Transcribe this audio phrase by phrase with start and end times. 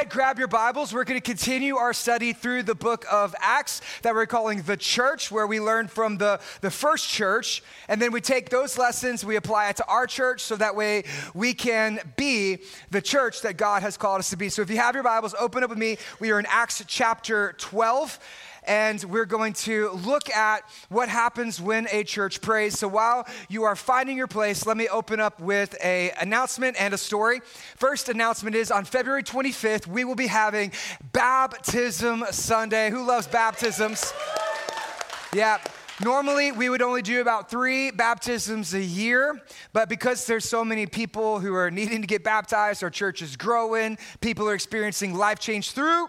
[0.00, 0.94] ahead, grab your Bibles.
[0.94, 4.78] We're going to continue our study through the book of Acts that we're calling the
[4.78, 7.62] church, where we learn from the, the first church.
[7.86, 11.04] And then we take those lessons, we apply it to our church, so that way
[11.34, 12.60] we can be
[12.90, 14.48] the church that God has called us to be.
[14.48, 15.98] So if you have your Bibles, open up with me.
[16.18, 18.18] We are in Acts chapter 12
[18.70, 22.78] and we're going to look at what happens when a church prays.
[22.78, 26.94] So while you are finding your place, let me open up with a announcement and
[26.94, 27.40] a story.
[27.74, 30.70] First announcement is on February 25th, we will be having
[31.12, 32.90] Baptism Sunday.
[32.90, 34.12] Who loves baptisms?
[35.34, 35.58] Yeah.
[36.00, 39.42] Normally, we would only do about three baptisms a year,
[39.72, 43.36] but because there's so many people who are needing to get baptized, our church is
[43.36, 46.06] growing, people are experiencing life change through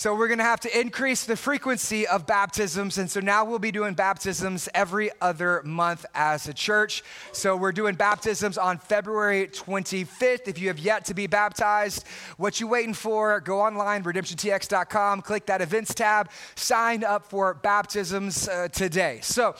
[0.00, 2.96] so we're to have to increase the frequency of baptisms.
[2.96, 7.04] And so now we'll be doing baptisms every other month as a church.
[7.32, 10.48] So we're doing baptisms on February 25th.
[10.48, 12.06] If you have yet to be baptized,
[12.38, 13.40] what you waiting for?
[13.40, 19.18] Go online, redemptiontx.com, click that events tab, sign up for baptisms uh, today.
[19.20, 19.54] So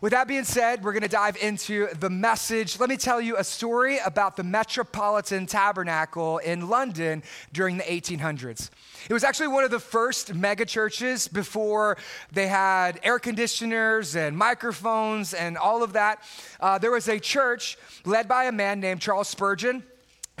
[0.00, 2.80] with that being said, we're to dive into the message.
[2.80, 8.70] Let me tell you a story about the Metropolitan Tabernacle in London during the 1800s.
[9.08, 11.98] It was actually one of the first mega churches before
[12.32, 16.22] they had air conditioners and microphones and all of that.
[16.58, 19.82] Uh, there was a church led by a man named Charles Spurgeon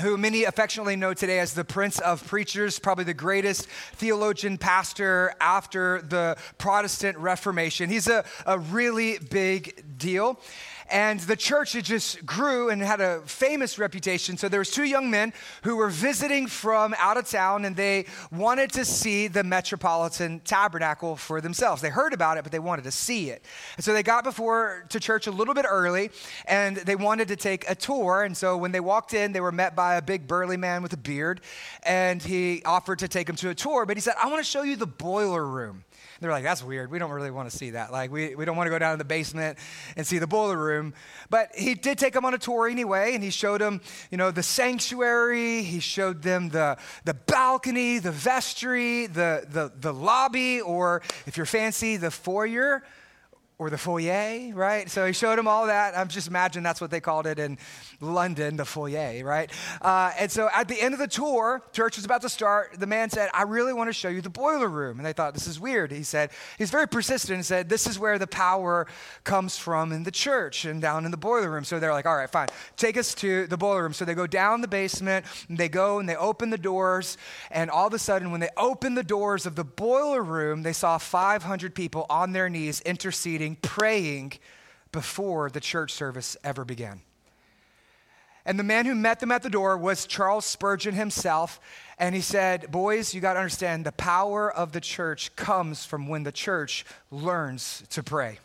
[0.00, 5.32] who many affectionately know today as the Prince of Preachers, probably the greatest theologian pastor
[5.40, 7.88] after the Protestant Reformation.
[7.88, 10.40] He's a, a really big deal.
[10.90, 14.36] And the church, it just grew and had a famous reputation.
[14.36, 15.32] So there was two young men
[15.62, 21.16] who were visiting from out of town and they wanted to see the Metropolitan Tabernacle
[21.16, 21.80] for themselves.
[21.80, 23.44] They heard about it, but they wanted to see it.
[23.76, 26.10] And so they got before to church a little bit early
[26.46, 28.22] and they wanted to take a tour.
[28.22, 30.92] And so when they walked in, they were met by a big burly man with
[30.92, 31.40] a beard
[31.84, 34.50] and he offered to take them to a tour, but he said, I want to
[34.50, 35.84] show you the boiler room.
[36.24, 36.90] They're like, that's weird.
[36.90, 37.92] We don't really want to see that.
[37.92, 39.58] Like, we, we don't want to go down to the basement
[39.94, 40.94] and see the boiler room.
[41.28, 44.30] But he did take them on a tour anyway, and he showed them, you know,
[44.30, 45.62] the sanctuary.
[45.62, 51.44] He showed them the, the balcony, the vestry, the, the, the lobby, or if you're
[51.44, 52.82] fancy, the foyer
[53.58, 54.90] or the foyer, right?
[54.90, 55.96] So he showed him all that.
[55.96, 57.58] I'm just imagining that's what they called it in
[58.00, 59.50] London, the foyer, right?
[59.80, 62.78] Uh, and so at the end of the tour, church was about to start.
[62.78, 64.98] The man said, I really want to show you the boiler room.
[64.98, 65.92] And they thought, this is weird.
[65.92, 68.86] He said, he's very persistent and said, this is where the power
[69.22, 71.64] comes from in the church and down in the boiler room.
[71.64, 72.48] So they're like, all right, fine.
[72.76, 73.92] Take us to the boiler room.
[73.92, 77.16] So they go down the basement they go and they open the doors.
[77.50, 80.72] And all of a sudden, when they open the doors of the boiler room, they
[80.72, 84.32] saw 500 people on their knees interceding praying
[84.92, 87.00] before the church service ever began.
[88.46, 91.60] And the man who met them at the door was Charles Spurgeon himself.
[91.98, 96.08] And he said, Boys, you got to understand the power of the church comes from
[96.08, 98.38] when the church learns to pray.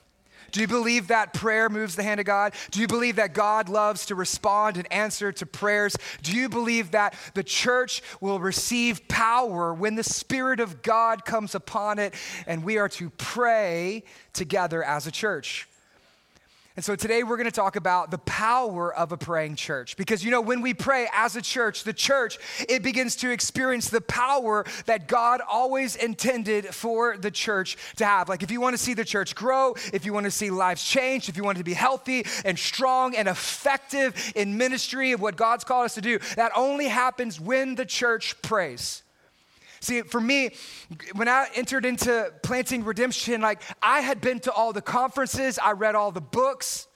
[0.51, 2.53] Do you believe that prayer moves the hand of God?
[2.71, 5.95] Do you believe that God loves to respond and answer to prayers?
[6.21, 11.55] Do you believe that the church will receive power when the Spirit of God comes
[11.55, 12.13] upon it
[12.47, 15.68] and we are to pray together as a church?
[16.79, 19.97] And so today we're going to talk about the power of a praying church.
[19.97, 23.89] Because you know, when we pray as a church, the church, it begins to experience
[23.89, 28.29] the power that God always intended for the church to have.
[28.29, 30.81] Like if you want to see the church grow, if you want to see lives
[30.81, 35.35] change, if you want to be healthy and strong and effective in ministry of what
[35.35, 39.03] God's called us to do, that only happens when the church prays.
[39.81, 40.51] See, for me,
[41.15, 45.71] when I entered into planting redemption, like I had been to all the conferences, I
[45.71, 46.88] read all the books.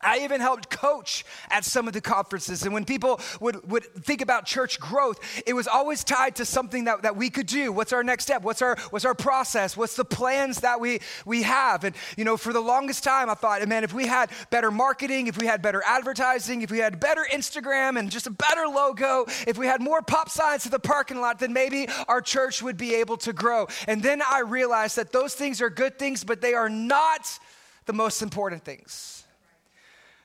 [0.00, 2.62] I even helped coach at some of the conferences.
[2.62, 6.84] And when people would, would think about church growth, it was always tied to something
[6.84, 7.72] that, that we could do.
[7.72, 8.42] What's our next step?
[8.42, 9.76] What's our, what's our process?
[9.76, 11.84] What's the plans that we, we have?
[11.84, 15.26] And, you know, for the longest time, I thought, man, if we had better marketing,
[15.26, 19.26] if we had better advertising, if we had better Instagram and just a better logo,
[19.46, 22.76] if we had more pop signs to the parking lot, then maybe our church would
[22.76, 23.66] be able to grow.
[23.86, 27.38] And then I realized that those things are good things, but they are not
[27.86, 29.24] the most important things.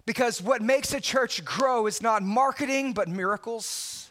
[0.05, 4.02] Because what makes a church grow is not marketing, but miracles.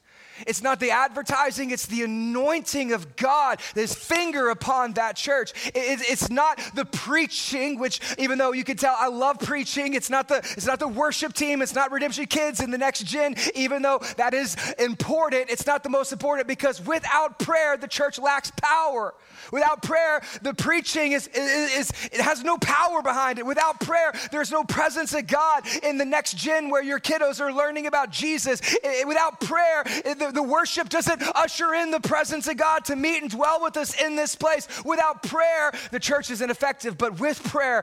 [0.46, 5.52] It's not the advertising, it's the anointing of God, his finger upon that church.
[5.74, 10.28] it's not the preaching, which even though you can tell I love preaching, it's not
[10.28, 13.82] the it's not the worship team, it's not redemption kids in the next gen, even
[13.82, 18.52] though that is important, it's not the most important because without prayer, the church lacks
[18.56, 19.14] power.
[19.50, 23.46] Without prayer, the preaching is, is, is, it has no power behind it.
[23.46, 27.52] Without prayer, there's no presence of God in the next gen where your kiddos are
[27.52, 28.60] learning about Jesus.
[29.06, 29.84] Without prayer,
[30.30, 34.00] the worship doesn't usher in the presence of God to meet and dwell with us
[34.00, 34.68] in this place.
[34.84, 36.96] Without prayer, the church is ineffective.
[36.96, 37.82] But with prayer,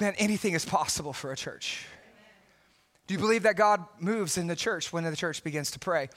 [0.00, 1.86] man, anything is possible for a church.
[3.06, 6.08] Do you believe that God moves in the church when the church begins to pray?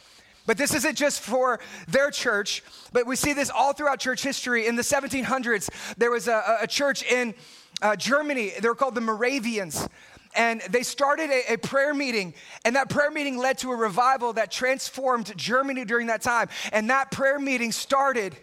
[0.46, 4.68] But this isn't just for their church, but we see this all throughout church history.
[4.68, 7.34] In the 1700s, there was a, a church in
[7.82, 8.52] uh, Germany.
[8.60, 9.88] They were called the Moravians.
[10.36, 12.34] And they started a, a, prayer meeting,
[12.66, 16.50] and that prayer meeting led to a revival that transformed Germany during that time.
[16.72, 18.36] And that prayer meeting started,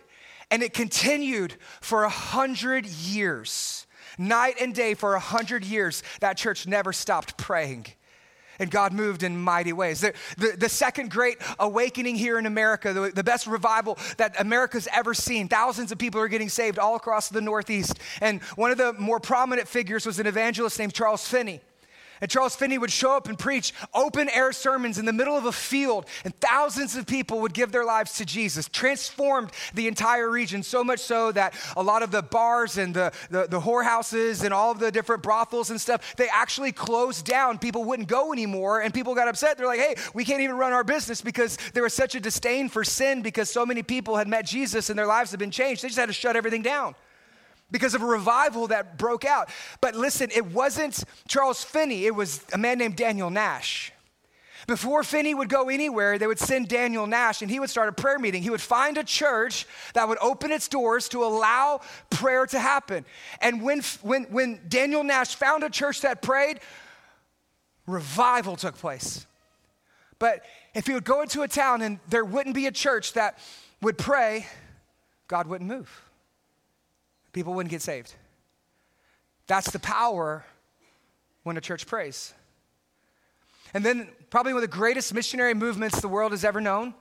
[0.50, 3.86] and it continued for a hundred years.
[4.18, 7.86] Night and day for a hundred years, that church never stopped praying
[8.60, 10.02] and God moved in mighty ways.
[10.02, 14.86] The, the, the second great awakening here in America, the, the best revival that America's
[14.92, 17.98] ever seen, thousands of people are getting saved all across the Northeast.
[18.20, 21.60] And one of the more prominent figures was an evangelist named Charles Finney.
[22.20, 25.46] And Charles Finney would show up and preach open air sermons in the middle of
[25.46, 28.68] a field, and thousands of people would give their lives to Jesus.
[28.68, 33.12] Transformed the entire region, so much so that a lot of the bars and the,
[33.30, 37.58] the, the whorehouses and all of the different brothels and stuff, they actually closed down.
[37.58, 39.56] People wouldn't go anymore, and people got upset.
[39.56, 42.68] They're like, hey, we can't even run our business because there was such a disdain
[42.68, 45.82] for sin because so many people had met Jesus and their lives had been changed.
[45.82, 46.94] They just had to shut everything down
[47.70, 49.48] because of a revival that broke out.
[49.80, 53.92] But listen, it wasn't Charles Finney, it was a man named Daniel Nash.
[54.66, 57.92] Before Finney would go anywhere, they would send Daniel Nash and he would start a
[57.92, 58.42] prayer meeting.
[58.42, 61.80] He would find a church that would open its doors to allow
[62.10, 63.04] prayer to happen.
[63.40, 66.60] And when, when, when Daniel Nash found a church that prayed,
[67.86, 69.26] revival took place.
[70.18, 70.44] But
[70.74, 73.38] if he would go into a town and there wouldn't be a church that
[73.80, 74.46] would pray,
[75.26, 76.09] God wouldn't move
[77.32, 78.14] people wouldn't get saved.
[79.46, 80.44] That's the power
[81.42, 82.34] when a church prays.
[83.72, 86.94] And then, probably one of the greatest missionary movements the world has ever known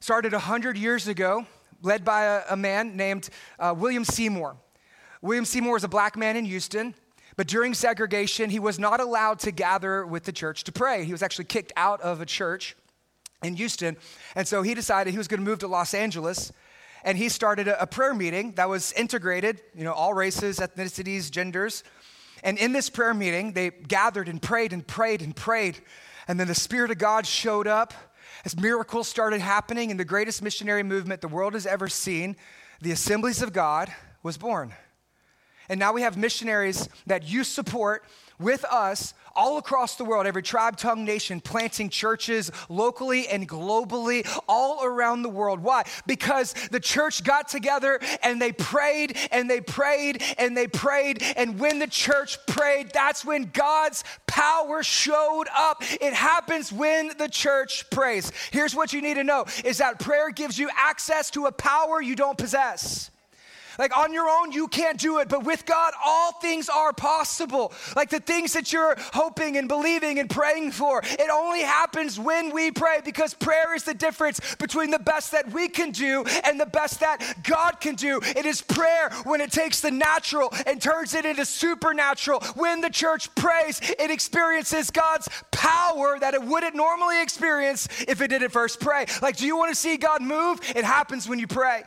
[0.00, 1.46] started 100 years ago,
[1.82, 3.28] led by a, a man named
[3.58, 4.56] uh, William Seymour.
[5.22, 6.94] William Seymour was a black man in Houston,
[7.36, 11.04] but during segregation, he was not allowed to gather with the church to pray.
[11.04, 12.76] He was actually kicked out of a church
[13.42, 13.96] in Houston.
[14.34, 16.52] And so he decided he was going to move to Los Angeles
[17.06, 21.30] and he started a, a prayer meeting that was integrated, you know, all races, ethnicities,
[21.30, 21.84] genders.
[22.42, 25.78] And in this prayer meeting, they gathered and prayed and prayed and prayed.
[26.26, 27.94] And then the Spirit of God showed up
[28.44, 32.36] as miracles started happening, and the greatest missionary movement the world has ever seen,
[32.80, 33.90] the Assemblies of God,
[34.22, 34.74] was born.
[35.68, 38.04] And now we have missionaries that you support
[38.38, 44.26] with us all across the world, every tribe, tongue, nation, planting churches locally and globally
[44.48, 45.60] all around the world.
[45.60, 45.84] Why?
[46.06, 51.22] Because the church got together and they prayed and they prayed and they prayed.
[51.36, 55.82] And when the church prayed, that's when God's power showed up.
[56.00, 58.32] It happens when the church prays.
[58.50, 62.00] Here's what you need to know is that prayer gives you access to a power
[62.00, 63.10] you don't possess.
[63.78, 67.72] Like on your own, you can't do it, but with God, all things are possible.
[67.94, 72.52] Like the things that you're hoping and believing and praying for, it only happens when
[72.52, 76.58] we pray because prayer is the difference between the best that we can do and
[76.58, 78.20] the best that God can do.
[78.22, 82.40] It is prayer when it takes the natural and turns it into supernatural.
[82.54, 88.28] When the church prays, it experiences God's power that it wouldn't normally experience if it
[88.28, 89.06] didn't first pray.
[89.22, 90.60] Like, do you want to see God move?
[90.74, 91.84] It happens when you pray.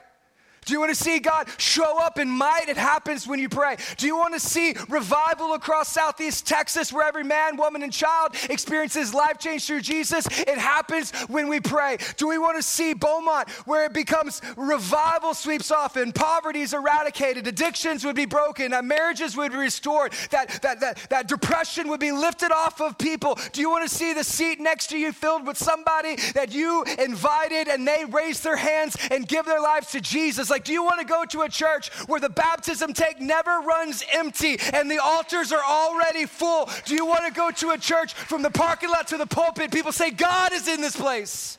[0.65, 2.69] Do you want to see God show up in might?
[2.69, 3.77] It happens when you pray.
[3.97, 8.35] Do you want to see revival across Southeast Texas where every man, woman, and child
[8.49, 10.27] experiences life change through Jesus?
[10.27, 11.97] It happens when we pray.
[12.17, 16.73] Do we want to see Beaumont where it becomes revival sweeps off and poverty is
[16.73, 21.87] eradicated, addictions would be broken, that marriages would be restored, that, that, that, that depression
[21.89, 23.37] would be lifted off of people?
[23.53, 26.83] Do you want to see the seat next to you filled with somebody that you
[26.99, 30.48] invited and they raise their hands and give their lives to Jesus?
[30.49, 34.03] Like, do you want to go to a church where the baptism tank never runs
[34.13, 36.69] empty and the altars are already full?
[36.85, 39.71] Do you want to go to a church from the parking lot to the pulpit?
[39.71, 41.57] People say, God is in this place.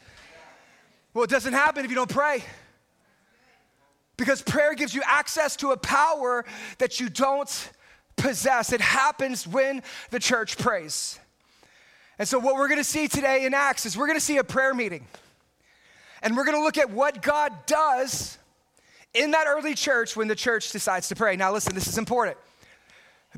[1.15, 2.45] Well, it doesn't happen if you don't pray.
[4.17, 6.45] Because prayer gives you access to a power
[6.79, 7.71] that you don't
[8.17, 8.73] possess.
[8.73, 11.19] It happens when the church prays.
[12.19, 14.75] And so, what we're gonna see today in Acts is we're gonna see a prayer
[14.75, 15.07] meeting.
[16.23, 18.37] And we're gonna look at what God does
[19.15, 21.37] in that early church when the church decides to pray.
[21.37, 22.37] Now, listen, this is important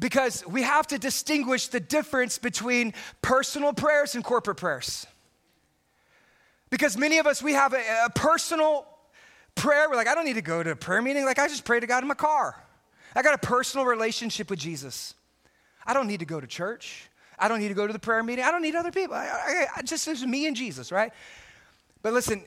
[0.00, 5.06] because we have to distinguish the difference between personal prayers and corporate prayers.
[6.70, 8.86] Because many of us, we have a, a personal
[9.54, 9.88] prayer.
[9.90, 11.24] We're like, I don't need to go to a prayer meeting.
[11.24, 12.56] Like, I just pray to God in my car.
[13.14, 15.14] I got a personal relationship with Jesus.
[15.84, 17.10] I don't need to go to church.
[17.38, 18.44] I don't need to go to the prayer meeting.
[18.44, 19.14] I don't need other people.
[19.14, 21.12] I, I, I just, it's me and Jesus, right?
[22.02, 22.44] But listen,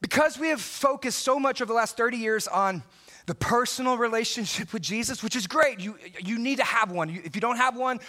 [0.00, 2.82] because we have focused so much over the last 30 years on
[3.26, 5.80] the personal relationship with Jesus, which is great.
[5.80, 7.08] You, you need to have one.
[7.08, 8.00] You, if you don't have one,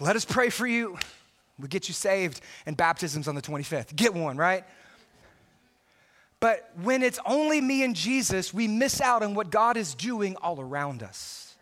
[0.00, 0.98] let us pray for you.
[1.58, 3.94] We get you saved, and baptism's on the 25th.
[3.94, 4.64] Get one, right?
[6.40, 10.36] But when it's only me and Jesus, we miss out on what God is doing
[10.36, 11.54] all around us.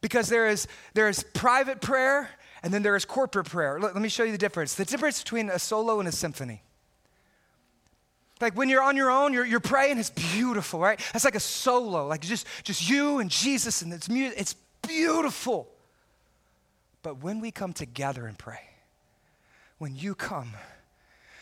[0.00, 2.30] Because there is, there is private prayer
[2.62, 3.80] and then there is corporate prayer.
[3.80, 4.74] Let, let me show you the difference.
[4.74, 6.62] The difference between a solo and a symphony.
[8.40, 11.00] Like when you're on your own, you're, you're praying, it's beautiful, right?
[11.12, 14.54] That's like a solo, like just, just you and Jesus, and it's, music, it's
[14.86, 15.68] beautiful.
[17.02, 18.60] But when we come together and pray,
[19.78, 20.52] when you come,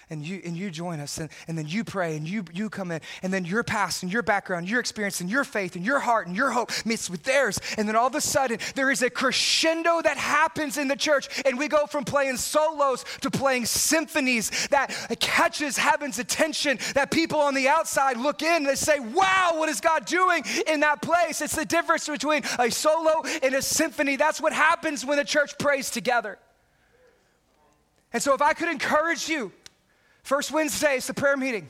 [0.09, 2.93] and you and you join us and, and then you pray and you you come
[2.93, 5.99] in and then your past and your background your experience and your faith and your
[5.99, 7.59] heart and your hope meets with theirs.
[7.77, 11.29] And then all of a sudden there is a crescendo that happens in the church
[11.45, 17.41] and we go from playing solos to playing symphonies that catches heaven's attention that people
[17.41, 21.03] on the outside look in and they say wow what is god doing in that
[21.03, 21.41] place?
[21.41, 24.17] It's the difference between a solo and a symphony.
[24.17, 26.39] That's what happens when the church prays together.
[28.13, 29.53] And so if i could encourage you
[30.27, 31.69] First Wednesday is the prayer meeting.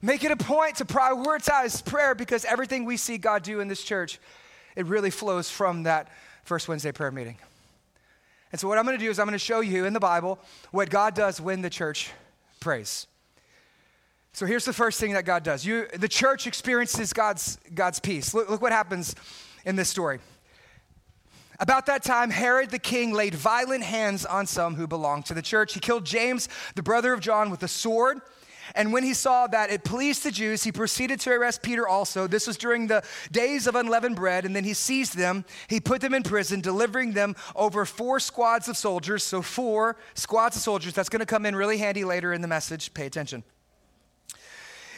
[0.00, 3.82] Make it a point to prioritize prayer because everything we see God do in this
[3.82, 4.20] church,
[4.76, 6.06] it really flows from that
[6.44, 7.38] first Wednesday prayer meeting.
[8.52, 9.98] And so, what I'm going to do is I'm going to show you in the
[9.98, 10.38] Bible
[10.70, 12.12] what God does when the church
[12.60, 13.08] prays.
[14.32, 18.32] So, here's the first thing that God does you, the church experiences God's, God's peace.
[18.32, 19.16] Look, look what happens
[19.64, 20.20] in this story.
[21.60, 25.42] About that time, Herod the king laid violent hands on some who belonged to the
[25.42, 25.74] church.
[25.74, 28.22] He killed James, the brother of John, with a sword.
[28.74, 32.26] And when he saw that it pleased the Jews, he proceeded to arrest Peter also.
[32.26, 34.46] This was during the days of unleavened bread.
[34.46, 35.44] And then he seized them.
[35.68, 39.22] He put them in prison, delivering them over four squads of soldiers.
[39.22, 40.94] So, four squads of soldiers.
[40.94, 42.94] That's going to come in really handy later in the message.
[42.94, 43.44] Pay attention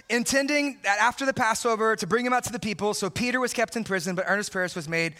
[0.09, 2.95] intending that after the Passover to bring him out to the people.
[2.95, 5.15] So Peter was kept in prison, but earnest prayers was made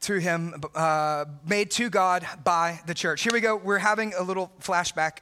[0.00, 3.22] to him, uh, made to God by the church.
[3.22, 3.56] Here we go.
[3.56, 5.18] We're having a little flashback.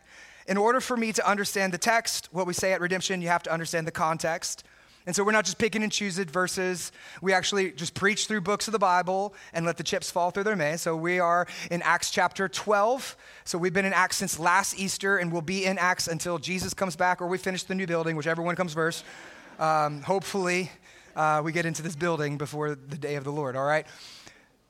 [0.46, 3.42] In order for me to understand the text, what we say at redemption, you have
[3.44, 4.64] to understand the context.
[5.06, 6.90] And so we're not just picking and choosing verses.
[7.22, 10.42] We actually just preach through books of the Bible and let the chips fall through
[10.42, 10.76] their may.
[10.76, 13.16] So we are in Acts chapter 12.
[13.44, 16.74] So we've been in Acts since last Easter and we'll be in Acts until Jesus
[16.74, 19.04] comes back or we finish the new building, whichever one comes first.
[19.60, 20.72] Um, hopefully,
[21.14, 23.86] uh, we get into this building before the day of the Lord, all right?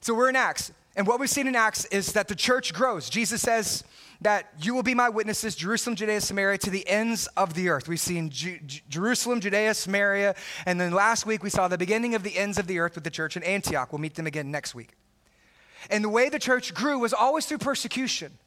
[0.02, 0.70] So we're in Acts.
[0.96, 3.08] And what we've seen in Acts is that the church grows.
[3.08, 3.84] Jesus says,
[4.20, 7.88] that you will be my witnesses, Jerusalem, Judea, Samaria, to the ends of the earth.
[7.88, 12.22] We've seen Ju- Jerusalem, Judea, Samaria, and then last week we saw the beginning of
[12.22, 13.92] the ends of the earth with the church in Antioch.
[13.92, 14.92] We'll meet them again next week.
[15.90, 18.38] And the way the church grew was always through persecution.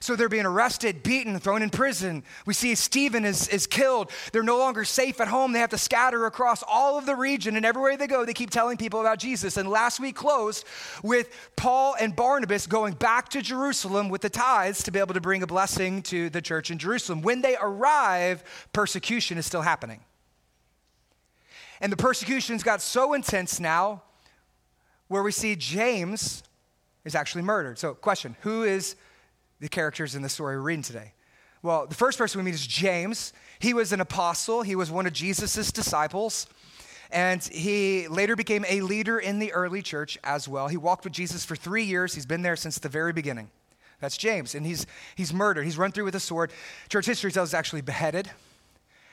[0.00, 2.22] So they're being arrested, beaten, thrown in prison.
[2.44, 4.10] We see Stephen is, is killed.
[4.32, 5.52] They're no longer safe at home.
[5.52, 8.50] They have to scatter across all of the region, and everywhere they go, they keep
[8.50, 9.56] telling people about Jesus.
[9.56, 10.64] And last week closed
[11.02, 15.20] with Paul and Barnabas going back to Jerusalem with the tithes to be able to
[15.20, 17.22] bring a blessing to the church in Jerusalem.
[17.22, 20.00] When they arrive, persecution is still happening.
[21.80, 24.02] And the persecutions got so intense now
[25.08, 26.42] where we see James
[27.04, 27.78] is actually murdered.
[27.78, 28.96] So, question Who is
[29.60, 31.12] the characters in the story we're reading today?
[31.62, 33.32] Well, the first person we meet is James.
[33.58, 36.46] He was an apostle, he was one of Jesus' disciples.
[37.10, 40.68] And he later became a leader in the early church as well.
[40.68, 42.14] He walked with Jesus for three years.
[42.14, 43.48] He's been there since the very beginning.
[44.00, 44.54] That's James.
[44.54, 45.64] And he's, he's murdered.
[45.64, 46.50] He's run through with a sword.
[46.88, 48.30] Church history tells us actually beheaded.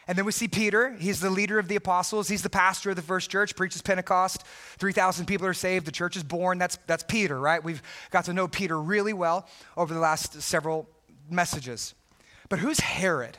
[0.08, 0.96] And then we see Peter.
[1.00, 2.28] He's the leader of the apostles.
[2.28, 4.44] He's the pastor of the first church, preaches Pentecost.
[4.78, 5.86] 3,000 people are saved.
[5.86, 6.58] The church is born.
[6.58, 7.64] That's, that's Peter, right?
[7.64, 7.82] We've
[8.12, 10.90] got to know Peter really well over the last several
[11.30, 11.94] messages.
[12.50, 13.38] But who's Herod?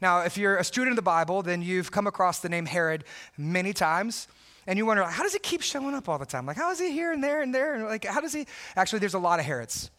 [0.00, 3.04] Now, if you're a student of the Bible, then you've come across the name Herod
[3.36, 4.28] many times.
[4.66, 6.46] And you wonder, how does he keep showing up all the time?
[6.46, 7.74] Like, how is he here and there and there?
[7.74, 8.46] And like, how does he?
[8.76, 9.90] Actually, there's a lot of Herods.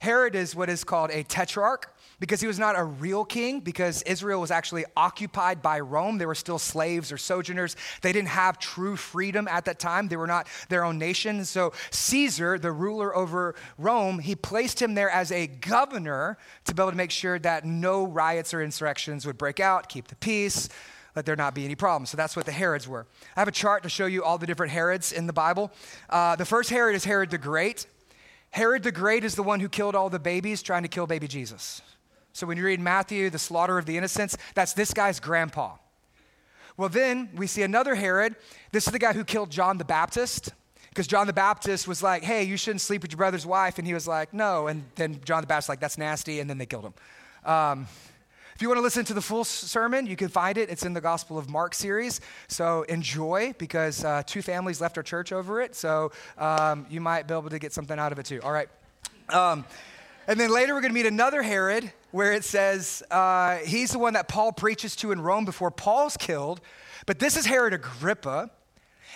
[0.00, 4.02] Herod is what is called a tetrarch because he was not a real king, because
[4.02, 6.18] Israel was actually occupied by Rome.
[6.18, 7.76] They were still slaves or sojourners.
[8.02, 10.08] They didn't have true freedom at that time.
[10.08, 11.44] They were not their own nation.
[11.44, 16.82] So Caesar, the ruler over Rome, he placed him there as a governor to be
[16.82, 20.68] able to make sure that no riots or insurrections would break out, keep the peace,
[21.14, 22.10] let there not be any problems.
[22.10, 23.06] So that's what the Herods were.
[23.36, 25.70] I have a chart to show you all the different Herods in the Bible.
[26.10, 27.86] Uh, the first Herod is Herod the Great.
[28.50, 31.28] Herod the Great is the one who killed all the babies trying to kill baby
[31.28, 31.82] Jesus.
[32.34, 35.76] So when you read Matthew, the slaughter of the innocents, that's this guy's grandpa.
[36.76, 38.36] Well, then we see another Herod.
[38.72, 40.52] This is the guy who killed John the Baptist.
[40.90, 43.78] Because John the Baptist was like, hey, you shouldn't sleep with your brother's wife.
[43.78, 44.66] And he was like, no.
[44.66, 46.40] And then John the Baptist, was like, that's nasty.
[46.40, 46.94] And then they killed him.
[47.50, 47.86] Um,
[48.54, 50.70] If you want to listen to the full sermon, you can find it.
[50.70, 52.20] It's in the Gospel of Mark series.
[52.46, 55.74] So enjoy because uh, two families left our church over it.
[55.74, 58.40] So um, you might be able to get something out of it too.
[58.44, 58.68] All right.
[59.30, 59.64] Um,
[60.28, 63.98] and then later we're going to meet another Herod where it says uh, he's the
[63.98, 66.60] one that Paul preaches to in Rome before Paul's killed.
[67.06, 68.50] But this is Herod Agrippa.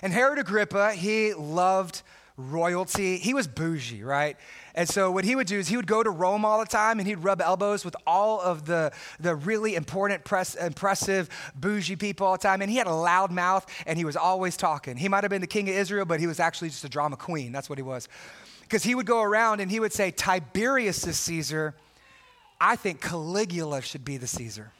[0.02, 2.02] And Herod Agrippa, he loved
[2.36, 3.18] royalty.
[3.18, 4.36] He was bougie, right?
[4.74, 6.98] And so what he would do is he would go to Rome all the time
[6.98, 8.90] and he'd rub elbows with all of the,
[9.20, 12.62] the really important, press, impressive, bougie people all the time.
[12.62, 14.96] And he had a loud mouth and he was always talking.
[14.96, 17.16] He might have been the king of Israel, but he was actually just a drama
[17.16, 17.52] queen.
[17.52, 18.08] That's what he was.
[18.62, 21.76] Because he would go around and he would say, Tiberius is Caesar.
[22.60, 24.72] I think Caligula should be the Caesar.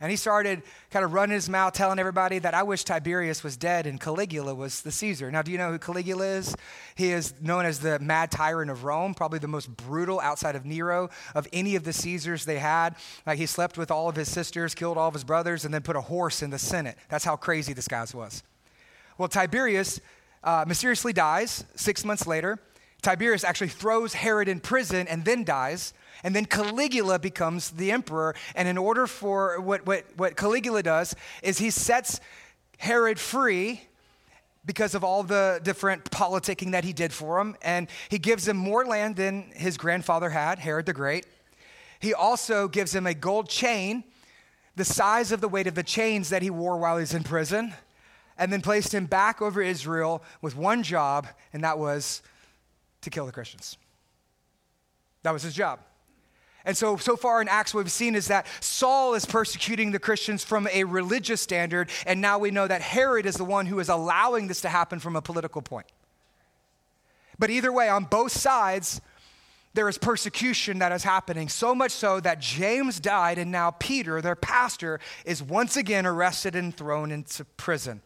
[0.00, 3.56] And he started kind of running his mouth, telling everybody that I wish Tiberius was
[3.56, 5.30] dead and Caligula was the Caesar.
[5.30, 6.54] Now, do you know who Caligula is?
[6.94, 10.66] He is known as the mad tyrant of Rome, probably the most brutal outside of
[10.66, 12.96] Nero of any of the Caesars they had.
[13.24, 15.82] Like he slept with all of his sisters, killed all of his brothers, and then
[15.82, 16.98] put a horse in the Senate.
[17.08, 18.42] That's how crazy this guy was.
[19.16, 19.98] Well, Tiberius
[20.44, 22.58] uh, mysteriously dies six months later.
[23.00, 25.94] Tiberius actually throws Herod in prison and then dies.
[26.22, 28.34] And then Caligula becomes the emperor.
[28.54, 32.20] And in order for what, what, what Caligula does, is he sets
[32.78, 33.82] Herod free
[34.64, 37.56] because of all the different politicking that he did for him.
[37.62, 41.26] And he gives him more land than his grandfather had, Herod the Great.
[42.00, 44.04] He also gives him a gold chain,
[44.74, 47.22] the size of the weight of the chains that he wore while he was in
[47.22, 47.74] prison,
[48.36, 52.22] and then placed him back over Israel with one job, and that was
[53.00, 53.78] to kill the Christians.
[55.22, 55.80] That was his job.
[56.66, 60.00] And so, so far in Acts, what we've seen is that Saul is persecuting the
[60.00, 63.78] Christians from a religious standard, and now we know that Herod is the one who
[63.78, 65.86] is allowing this to happen from a political point.
[67.38, 69.00] But either way, on both sides,
[69.74, 74.20] there is persecution that is happening, so much so that James died, and now Peter,
[74.20, 78.02] their pastor, is once again arrested and thrown into prison.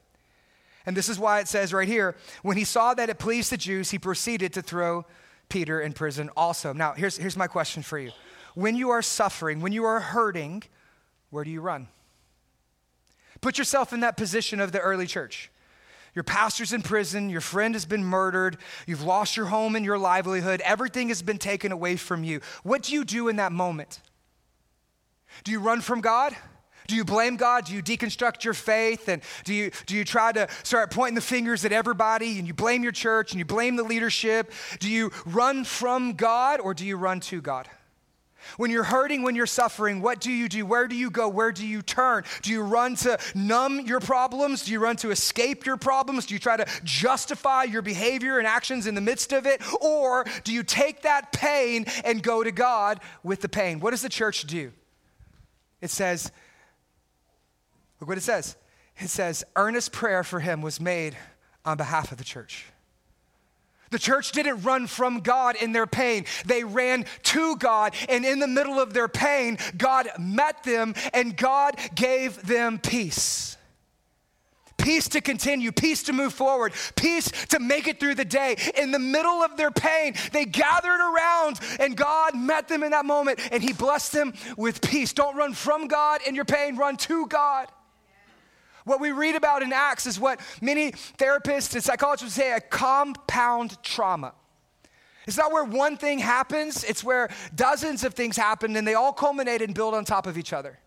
[0.84, 3.56] And this is why it says right here when he saw that it pleased the
[3.56, 5.06] Jews, he proceeded to throw
[5.48, 6.74] Peter in prison also.
[6.74, 8.10] Now, here's, here's my question for you
[8.54, 10.62] when you are suffering, when you are hurting,
[11.30, 11.88] where do you run?
[13.40, 15.50] Put yourself in that position of the early church.
[16.14, 19.96] Your pastor's in prison, your friend has been murdered, you've lost your home and your
[19.98, 22.40] livelihood, everything has been taken away from you.
[22.64, 24.00] What do you do in that moment?
[25.44, 26.34] Do you run from God?
[26.88, 27.66] Do you blame God?
[27.66, 29.08] Do you deconstruct your faith?
[29.08, 32.54] And do you, do you try to start pointing the fingers at everybody and you
[32.54, 34.50] blame your church and you blame the leadership?
[34.80, 37.68] Do you run from God or do you run to God?
[38.56, 40.66] When you're hurting, when you're suffering, what do you do?
[40.66, 41.28] Where do you go?
[41.28, 42.24] Where do you turn?
[42.42, 44.64] Do you run to numb your problems?
[44.64, 46.26] Do you run to escape your problems?
[46.26, 49.62] Do you try to justify your behavior and actions in the midst of it?
[49.80, 53.80] Or do you take that pain and go to God with the pain?
[53.80, 54.72] What does the church do?
[55.80, 56.30] It says,
[58.00, 58.56] look what it says.
[58.98, 61.16] It says, earnest prayer for him was made
[61.64, 62.66] on behalf of the church.
[63.90, 66.24] The church didn't run from God in their pain.
[66.46, 71.36] They ran to God, and in the middle of their pain, God met them and
[71.36, 73.56] God gave them peace.
[74.78, 78.56] Peace to continue, peace to move forward, peace to make it through the day.
[78.78, 83.04] In the middle of their pain, they gathered around and God met them in that
[83.04, 85.12] moment and He blessed them with peace.
[85.12, 87.68] Don't run from God in your pain, run to God.
[88.84, 93.82] What we read about in Acts is what many therapists and psychologists say a compound
[93.82, 94.34] trauma.
[95.26, 99.12] It's not where one thing happens, it's where dozens of things happen and they all
[99.12, 100.78] culminate and build on top of each other.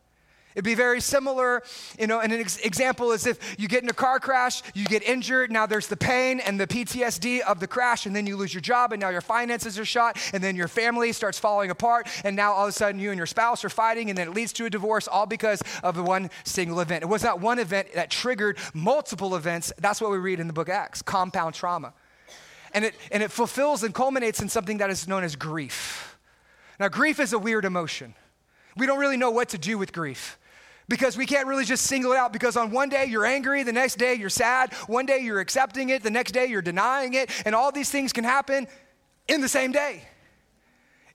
[0.55, 1.63] It'd be very similar,
[1.97, 4.85] you know, and an ex- example is if you get in a car crash, you
[4.85, 8.37] get injured, now there's the pain and the PTSD of the crash, and then you
[8.37, 11.71] lose your job, and now your finances are shot, and then your family starts falling
[11.71, 14.27] apart, and now all of a sudden you and your spouse are fighting, and then
[14.27, 17.03] it leads to a divorce, all because of the one single event.
[17.03, 19.73] It was that one event that triggered multiple events.
[19.79, 21.93] That's what we read in the book Acts compound trauma.
[22.75, 26.17] And it, and it fulfills and culminates in something that is known as grief.
[26.79, 28.15] Now, grief is a weird emotion.
[28.75, 30.39] We don't really know what to do with grief
[30.87, 33.73] because we can't really just single it out because on one day you're angry, the
[33.73, 37.29] next day you're sad, one day you're accepting it, the next day you're denying it,
[37.45, 38.67] and all these things can happen
[39.27, 40.03] in the same day.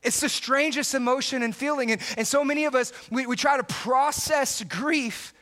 [0.01, 1.91] It's the strangest emotion and feeling.
[1.91, 5.33] And, and so many of us, we, we try to process grief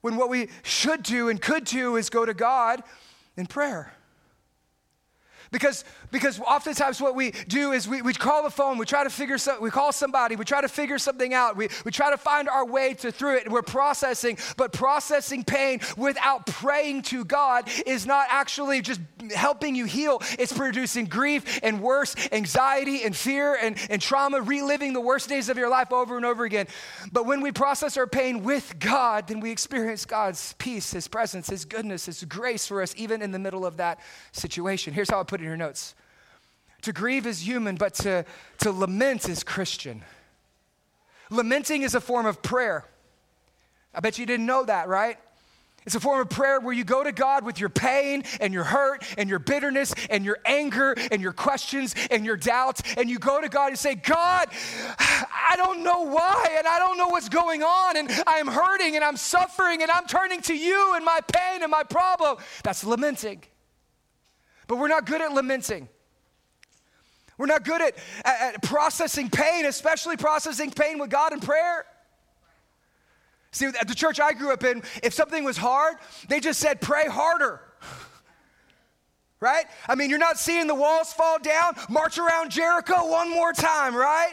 [0.00, 2.82] when what we should do and could do is go to God
[3.36, 3.92] in prayer.
[5.52, 9.10] Because, because oftentimes what we do is we, we call the phone, we try to
[9.10, 12.16] figure some, we call somebody, we try to figure something out, we, we try to
[12.16, 17.26] find our way to through it, and we're processing, but processing pain without praying to
[17.26, 19.00] God is not actually just
[19.34, 20.22] helping you heal.
[20.38, 25.50] It's producing grief and worse, anxiety and fear and, and trauma, reliving the worst days
[25.50, 26.66] of your life over and over again.
[27.12, 31.50] But when we process our pain with God, then we experience God's peace, His presence,
[31.50, 34.00] His goodness, His grace for us, even in the middle of that
[34.32, 34.94] situation.
[34.94, 35.94] Here's how I put in your notes
[36.82, 38.24] to grieve is human, but to,
[38.58, 40.02] to lament is Christian.
[41.30, 42.84] Lamenting is a form of prayer.
[43.94, 45.16] I bet you didn't know that, right?
[45.84, 48.62] It's a form of prayer where you go to God with your pain and your
[48.62, 52.82] hurt and your bitterness and your anger and your questions and your doubts.
[52.96, 54.48] And you go to God and say, God,
[54.98, 58.94] I don't know why and I don't know what's going on and I am hurting
[58.94, 62.36] and I'm suffering and I'm turning to you and my pain and my problem.
[62.62, 63.42] That's lamenting.
[64.72, 65.86] But we're not good at lamenting.
[67.36, 71.84] We're not good at, at, at processing pain, especially processing pain with God in prayer.
[73.50, 75.96] See, at the church I grew up in, if something was hard,
[76.30, 77.60] they just said, pray harder.
[79.40, 79.66] right?
[79.86, 83.94] I mean, you're not seeing the walls fall down, march around Jericho one more time,
[83.94, 84.32] right?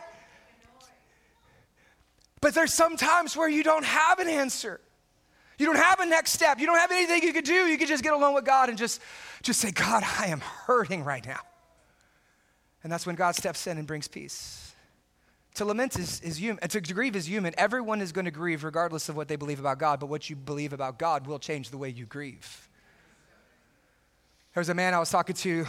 [2.40, 4.80] But there's some times where you don't have an answer.
[5.60, 6.58] You don't have a next step.
[6.60, 7.54] You don't have anything you could do.
[7.54, 9.02] You could just get alone with God and just
[9.44, 11.42] just say, God, I am hurting right now.
[12.84, 14.74] And that's when God steps in and brings peace.
[15.56, 17.54] To lament is, is human, to grieve is human.
[17.58, 20.36] Everyone is going to grieve regardless of what they believe about God, but what you
[20.38, 22.70] believe about God will change the way you grieve.
[24.54, 25.66] There was a man I was talking to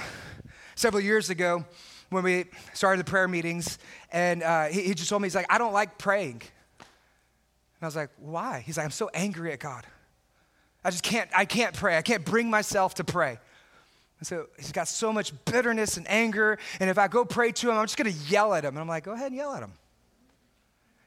[0.76, 1.64] several years ago
[2.10, 3.78] when we started the prayer meetings,
[4.12, 6.42] and uh, he, he just told me, he's like, I don't like praying.
[7.80, 8.62] And I was like, why?
[8.66, 9.86] He's like, I'm so angry at God.
[10.84, 11.96] I just can't, I can't pray.
[11.96, 13.38] I can't bring myself to pray.
[14.18, 16.58] And so he's got so much bitterness and anger.
[16.78, 18.74] And if I go pray to him, I'm just going to yell at him.
[18.74, 19.72] And I'm like, go ahead and yell at him.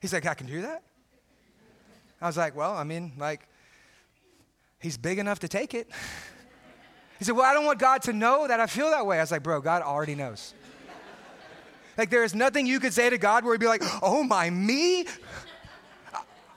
[0.01, 0.83] He's like, I can do that?
[2.19, 3.47] I was like, well, I mean, like,
[4.79, 5.89] he's big enough to take it.
[7.19, 9.17] He said, well, I don't want God to know that I feel that way.
[9.17, 10.53] I was like, bro, God already knows.
[11.97, 14.49] like, there is nothing you could say to God where he'd be like, oh my,
[14.49, 15.05] me?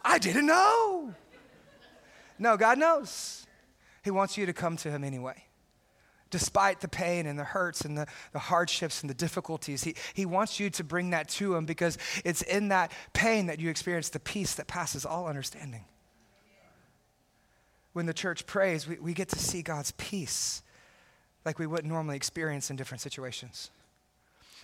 [0.07, 1.14] I didn't know.
[2.38, 3.47] No, God knows.
[4.05, 5.47] He wants you to come to him anyway
[6.31, 9.85] despite the pain and the hurts and the, the hardships and the difficulties.
[9.85, 13.61] He, he wants you to bring that to Him because it's in that pain that
[13.61, 15.85] you experience the peace that passes all understanding.
[17.92, 20.62] When the church prays, we, we get to see God's peace
[21.45, 23.71] like we wouldn't normally experience in different situations.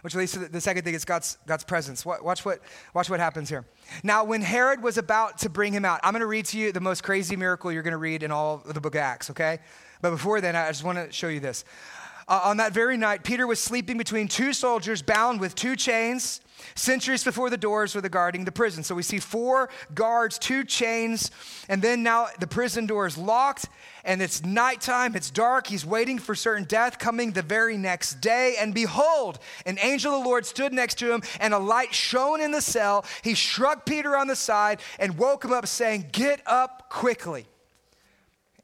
[0.03, 2.05] Which leads to the, second thing is God's, God's presence.
[2.05, 2.61] Watch what,
[2.93, 3.65] watch what happens here.
[4.03, 6.73] Now, when Herod was about to bring him out, I'm going to read to you
[6.73, 9.31] the most crazy miracle you're going to read in all of the book of Acts,
[9.31, 9.61] okay?
[10.01, 11.65] But before then, I just want to show you this.
[12.29, 16.41] Uh, on that very night, Peter was sleeping between two soldiers bound with two chains.
[16.75, 18.83] Centuries before the doors were the guarding the prison.
[18.83, 21.31] So we see four guards, two chains,
[21.69, 23.69] and then now the prison door is locked,
[24.05, 25.67] and it's nighttime, it's dark.
[25.67, 28.57] He's waiting for certain death coming the very next day.
[28.59, 32.41] And behold, an angel of the Lord stood next to him, and a light shone
[32.41, 33.05] in the cell.
[33.23, 37.47] He struck Peter on the side and woke him up, saying, Get up quickly.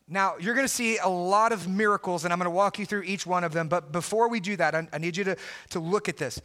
[0.09, 2.87] Now, you're going to see a lot of miracles, and I'm going to walk you
[2.87, 3.68] through each one of them.
[3.68, 5.37] But before we do that, I, I, need you to,
[5.71, 6.40] to look at this.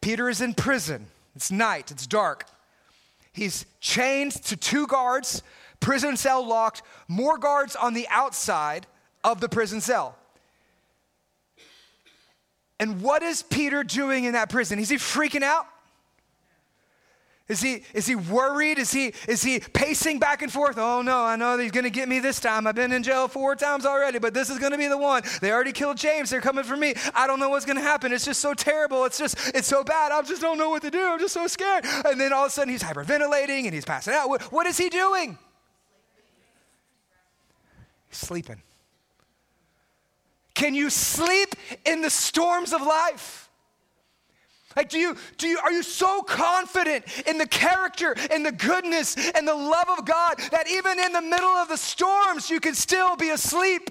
[0.00, 1.06] Peter is in prison.
[1.36, 2.46] It's night, it's dark.
[3.32, 5.42] He's chained to two guards,
[5.80, 8.86] prison cell locked, more guards on the outside
[9.22, 10.16] of the prison cell.
[12.80, 14.78] And what is Peter doing in that prison?
[14.78, 15.66] Is he freaking out?
[17.46, 18.78] Is he, is he worried?
[18.78, 20.78] Is he, is he pacing back and forth?
[20.78, 22.66] Oh no, I know he's going to get me this time.
[22.66, 25.22] I've been in jail four times already, but this is going to be the one.
[25.42, 26.30] They already killed James.
[26.30, 26.94] They're coming for me.
[27.14, 28.14] I don't know what's going to happen.
[28.14, 29.04] It's just so terrible.
[29.04, 30.10] It's just, it's so bad.
[30.10, 31.06] I just don't know what to do.
[31.06, 31.84] I'm just so scared.
[32.06, 34.30] And then all of a sudden he's hyperventilating and he's passing out.
[34.30, 35.36] what, what is he doing?
[38.08, 38.62] He's sleeping.
[40.54, 43.43] Can you sleep in the storms of life?
[44.76, 49.16] Like, do you, do you, are you so confident in the character and the goodness
[49.30, 52.74] and the love of God that even in the middle of the storms, you can
[52.74, 53.90] still be asleep?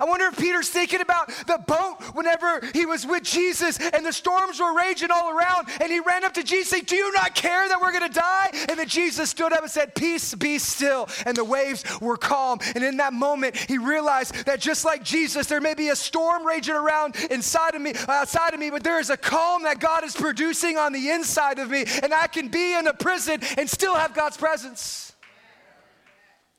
[0.00, 4.12] I wonder if Peter's thinking about the boat whenever he was with Jesus and the
[4.12, 7.34] storms were raging all around and he ran up to Jesus saying, Do you not
[7.34, 8.50] care that we're going to die?
[8.68, 11.08] And then Jesus stood up and said, Peace, be still.
[11.26, 12.58] And the waves were calm.
[12.74, 16.46] And in that moment, he realized that just like Jesus, there may be a storm
[16.46, 20.04] raging around inside of me, outside of me, but there is a calm that God
[20.04, 21.84] is producing on the inside of me.
[22.02, 25.13] And I can be in a prison and still have God's presence.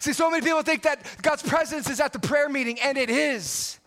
[0.06, 3.10] See, so many people think that God's presence is at the prayer meeting, and it
[3.10, 3.80] is.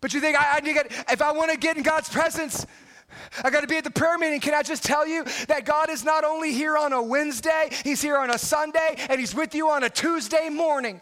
[0.00, 2.08] But you think, I, I need to get, if I want to get in God's
[2.08, 2.64] presence,
[3.42, 4.38] I got to be at the prayer meeting.
[4.38, 8.00] Can I just tell you that God is not only here on a Wednesday, He's
[8.00, 11.00] here on a Sunday, and He's with you on a Tuesday morning.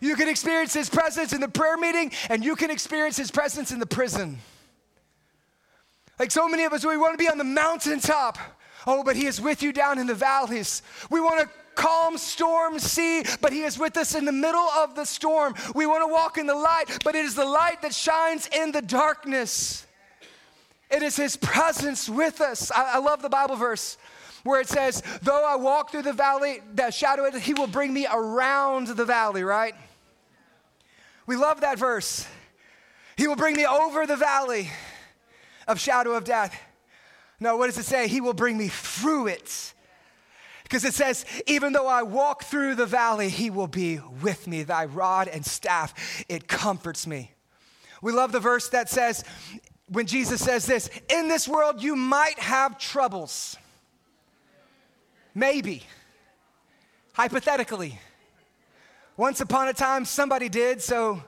[0.00, 3.72] You can experience His presence in the prayer meeting, and you can experience His presence
[3.72, 4.38] in the prison.
[6.18, 8.38] Like so many of us, we want to be on the mountaintop.
[8.86, 10.80] Oh, but He is with you down in the valleys.
[11.10, 14.94] We want to calm storm sea, but He is with us in the middle of
[14.94, 15.54] the storm.
[15.74, 18.72] We want to walk in the light, but it is the light that shines in
[18.72, 19.86] the darkness.
[20.90, 22.70] It is His presence with us.
[22.70, 23.96] I, I love the Bible verse
[24.42, 27.92] where it says, Though I walk through the valley, that shadow, it, He will bring
[27.92, 29.74] me around the valley, right?
[31.26, 32.26] We love that verse.
[33.16, 34.70] He will bring me over the valley
[35.68, 36.58] of shadow of death.
[37.38, 38.08] No, what does it say?
[38.08, 39.74] He will bring me through it.
[40.70, 44.62] Because it says, even though I walk through the valley, he will be with me.
[44.62, 47.32] Thy rod and staff, it comforts me.
[48.00, 49.24] We love the verse that says,
[49.88, 53.56] when Jesus says this, in this world you might have troubles.
[55.34, 55.82] Maybe.
[57.14, 57.98] Hypothetically.
[59.16, 61.20] Once upon a time, somebody did, so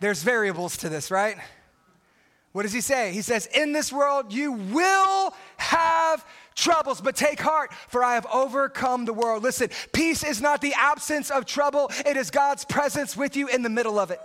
[0.00, 1.36] there's variables to this, right?
[2.50, 3.12] What does he say?
[3.12, 8.26] He says, In this world you will have troubles, but take heart, for I have
[8.32, 9.42] overcome the world.
[9.42, 13.62] Listen, peace is not the absence of trouble, it is God's presence with you in
[13.62, 14.20] the middle of it.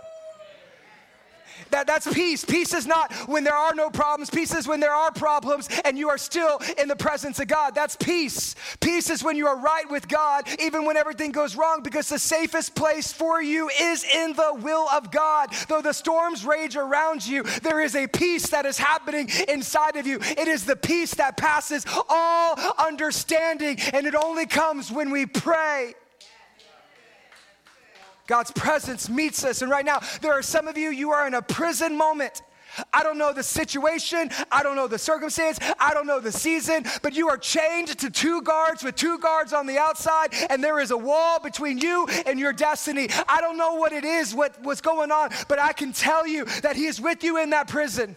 [1.70, 2.44] That, that's peace.
[2.44, 4.30] Peace is not when there are no problems.
[4.30, 7.74] Peace is when there are problems and you are still in the presence of God.
[7.74, 8.54] That's peace.
[8.80, 12.18] Peace is when you are right with God, even when everything goes wrong, because the
[12.18, 15.50] safest place for you is in the will of God.
[15.68, 20.06] Though the storms rage around you, there is a peace that is happening inside of
[20.06, 20.18] you.
[20.20, 25.94] It is the peace that passes all understanding, and it only comes when we pray.
[28.30, 29.60] God's presence meets us.
[29.60, 32.42] And right now, there are some of you, you are in a prison moment.
[32.92, 34.30] I don't know the situation.
[34.52, 35.58] I don't know the circumstance.
[35.80, 39.52] I don't know the season, but you are chained to two guards with two guards
[39.52, 43.08] on the outside, and there is a wall between you and your destiny.
[43.28, 46.44] I don't know what it is, what, what's going on, but I can tell you
[46.62, 48.16] that He is with you in that prison.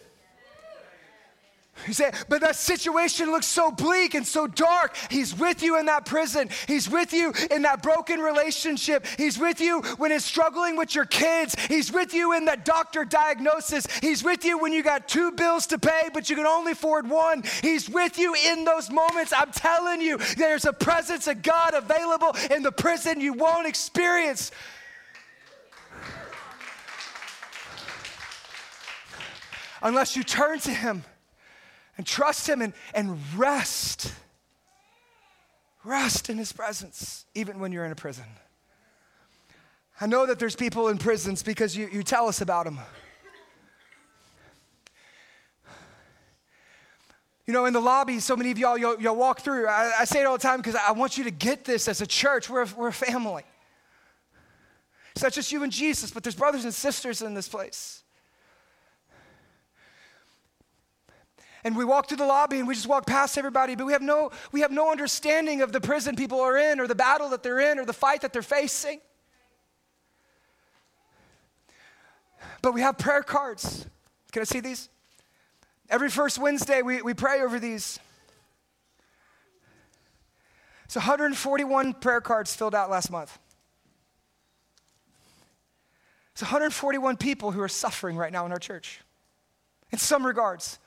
[1.86, 4.96] You say, but that situation looks so bleak and so dark.
[5.10, 6.48] He's with you in that prison.
[6.66, 9.04] He's with you in that broken relationship.
[9.18, 11.56] He's with you when it's struggling with your kids.
[11.68, 13.86] He's with you in that doctor diagnosis.
[14.00, 17.10] He's with you when you got two bills to pay, but you can only afford
[17.10, 17.42] one.
[17.60, 19.32] He's with you in those moments.
[19.36, 24.52] I'm telling you, there's a presence of God available in the prison you won't experience.
[29.82, 31.04] Unless you turn to Him
[31.96, 34.12] and trust Him and, and rest.
[35.84, 38.24] Rest in His presence, even when you're in a prison.
[40.00, 42.78] I know that there's people in prisons because you, you tell us about them.
[47.46, 49.66] You know, in the lobby, so many of y'all, you'll, you'll walk through.
[49.66, 52.00] I, I, say it all the time because I want you to get this as
[52.00, 52.48] a church.
[52.48, 53.42] We're, we're a family.
[55.14, 58.03] It's not just you and Jesus, but there's brothers and sisters in this place.
[61.64, 64.02] And we walk through the lobby and we just walk past everybody, but we have
[64.02, 67.42] no, we have no understanding of the prison people are in or the battle that
[67.42, 69.00] they're in or the fight that they're facing.
[72.60, 73.86] But we have prayer cards.
[74.30, 74.90] Can I see these?
[75.88, 77.98] Every first Wednesday, we, we pray over these.
[80.84, 83.38] It's 141 prayer cards filled out last month.
[86.32, 89.00] It's 141 people who are suffering right now in our church,
[89.92, 90.78] in some regards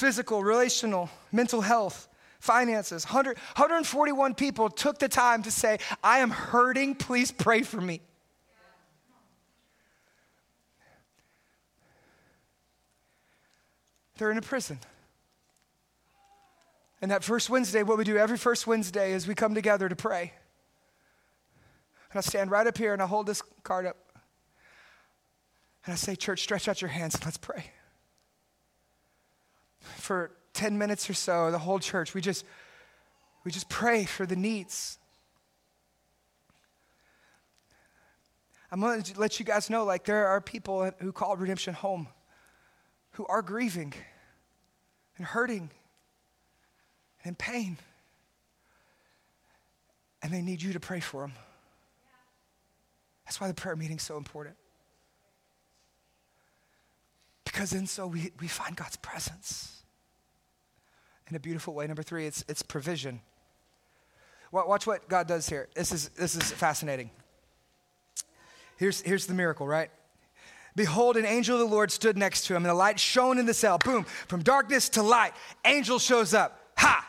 [0.00, 2.08] physical, relational, mental health,
[2.38, 3.04] finances.
[3.04, 8.00] 100, 141 people took the time to say, I am hurting, please pray for me.
[14.16, 14.78] They're in a prison.
[17.02, 19.96] And that first Wednesday, what we do every first Wednesday is we come together to
[19.96, 20.32] pray.
[22.10, 23.96] And I stand right up here and I hold this card up.
[25.84, 27.70] And I say, Church, stretch out your hands and let's pray
[29.80, 32.44] for 10 minutes or so, the whole church, we just
[33.44, 34.98] we just pray for the needs.
[38.70, 42.08] I'm going to let you guys know like there are people who call redemption home
[43.12, 43.92] who are grieving
[45.16, 45.70] and hurting
[47.24, 47.78] and in pain.
[50.22, 51.32] And they need you to pray for them.
[53.24, 54.56] That's why the prayer meeting's so important.
[57.50, 59.82] Because in so we, we find God's presence
[61.28, 61.86] in a beautiful way.
[61.86, 63.20] Number three, it's, it's provision.
[64.52, 65.68] Watch what God does here.
[65.74, 67.10] This is, this is fascinating.
[68.76, 69.90] Here's, here's the miracle, right?
[70.76, 73.46] behold, an angel of the Lord stood next to him, and the light shone in
[73.46, 73.78] the cell.
[73.78, 75.32] Boom, from darkness to light.
[75.64, 76.58] Angel shows up.
[76.78, 77.06] Ha!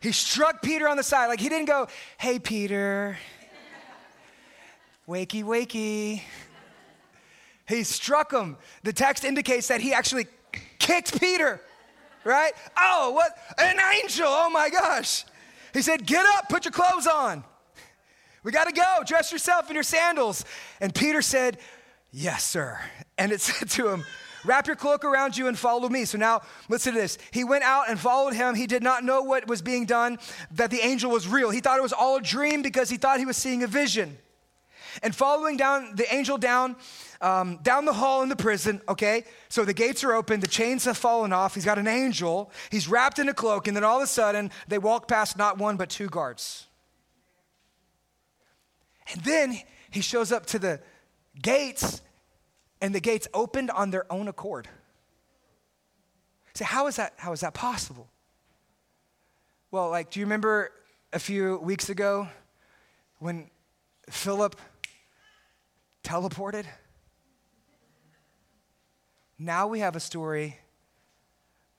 [0.00, 1.26] He struck Peter on the side.
[1.26, 3.18] Like he didn't go, hey, Peter,
[5.08, 6.22] wakey, wakey.
[7.68, 8.56] He struck him.
[8.82, 10.26] The text indicates that he actually
[10.78, 11.60] kicked Peter,
[12.24, 12.52] right?
[12.76, 13.36] Oh, what?
[13.58, 14.26] An angel.
[14.26, 15.24] Oh my gosh.
[15.74, 17.44] He said, Get up, put your clothes on.
[18.42, 19.02] We got to go.
[19.04, 20.44] Dress yourself in your sandals.
[20.80, 21.58] And Peter said,
[22.10, 22.80] Yes, sir.
[23.18, 24.04] And it said to him,
[24.44, 26.06] Wrap your cloak around you and follow me.
[26.06, 27.18] So now, listen to this.
[27.32, 28.54] He went out and followed him.
[28.54, 30.18] He did not know what was being done,
[30.52, 31.50] that the angel was real.
[31.50, 34.16] He thought it was all a dream because he thought he was seeing a vision.
[35.02, 36.76] And following down the angel down,
[37.20, 39.24] um, down the hall in the prison, okay?
[39.48, 41.54] So the gates are open, the chains have fallen off.
[41.54, 44.50] He's got an angel, he's wrapped in a cloak, and then all of a sudden,
[44.66, 46.66] they walk past not one, but two guards.
[49.12, 49.58] And then
[49.90, 50.80] he shows up to the
[51.40, 52.02] gates,
[52.80, 54.68] and the gates opened on their own accord.
[56.54, 58.08] Say, how is that, how is that possible?
[59.70, 60.72] Well, like, do you remember
[61.12, 62.28] a few weeks ago
[63.18, 63.50] when
[64.10, 64.60] Philip
[66.02, 66.64] teleported?
[69.38, 70.58] Now we have a story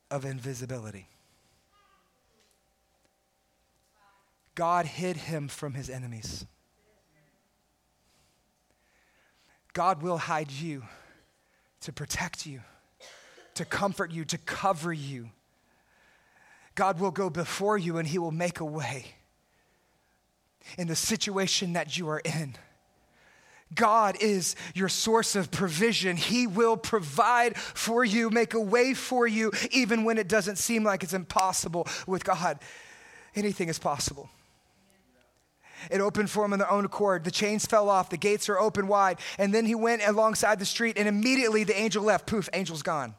[0.10, 1.08] of invisibility.
[4.56, 6.46] God hid him from his enemies.
[9.74, 10.84] God will hide you
[11.82, 12.62] to protect you,
[13.54, 15.30] to comfort you, to cover you.
[16.76, 19.06] God will go before you and he will make a way
[20.78, 22.56] in the situation that you are in.
[23.76, 26.18] God is your source of provision.
[26.18, 30.84] He will provide for you, make a way for you, even when it doesn't seem
[30.84, 32.60] like it's impossible with God.
[33.36, 34.30] Anything is possible.
[35.90, 37.24] It opened for him on their own accord.
[37.24, 39.20] The chains fell off, the gates are open wide.
[39.38, 42.28] And then he went alongside the street, and immediately the angel left.
[42.28, 43.16] Poof, angel's gone.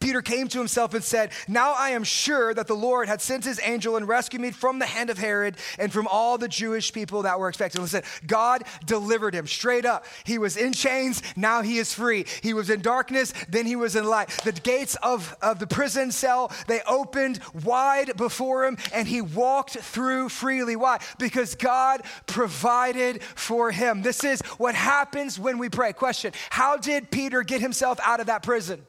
[0.00, 3.44] Peter came to himself and said, Now I am sure that the Lord had sent
[3.44, 6.92] his angel and rescued me from the hand of Herod and from all the Jewish
[6.92, 7.82] people that were expecting.
[7.82, 10.06] Listen, God delivered him straight up.
[10.24, 12.26] He was in chains, now he is free.
[12.42, 14.28] He was in darkness, then he was in light.
[14.44, 19.78] The gates of, of the prison cell, they opened wide before him and he walked
[19.78, 20.76] through freely.
[20.76, 21.00] Why?
[21.18, 24.02] Because God provided for him.
[24.02, 25.92] This is what happens when we pray.
[25.92, 28.86] Question How did Peter get himself out of that prison?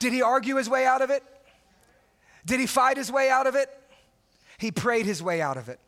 [0.00, 1.22] Did he argue his way out of it?
[2.44, 3.68] Did he fight his way out of it?
[4.58, 5.78] He prayed his way out of it.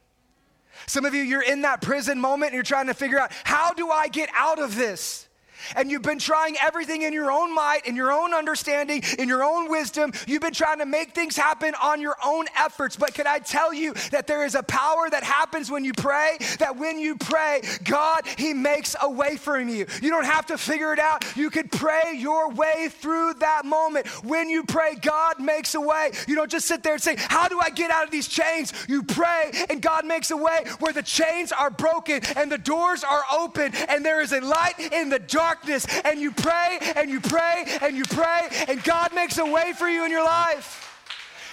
[0.86, 3.72] Some of you, you're in that prison moment and you're trying to figure out how
[3.72, 5.28] do I get out of this?
[5.76, 9.44] And you've been trying everything in your own might, in your own understanding, in your
[9.44, 10.12] own wisdom.
[10.26, 12.96] You've been trying to make things happen on your own efforts.
[12.96, 16.38] But can I tell you that there is a power that happens when you pray?
[16.58, 19.86] That when you pray, God, He makes a way for you.
[20.00, 21.24] You don't have to figure it out.
[21.36, 24.06] You can pray your way through that moment.
[24.24, 26.12] When you pray, God makes a way.
[26.26, 28.72] You don't just sit there and say, How do I get out of these chains?
[28.88, 33.04] You pray, and God makes a way where the chains are broken and the doors
[33.04, 37.10] are open, and there is a light in the dark darkness and you pray and
[37.10, 40.88] you pray and you pray and God makes a way for you in your life.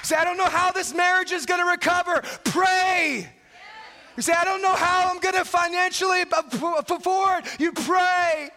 [0.04, 2.22] Say, I don't know how this marriage is going to recover.
[2.46, 3.28] Pray.
[4.16, 7.46] You say, I don't know how I'm going to financially afford.
[7.60, 8.50] You pray.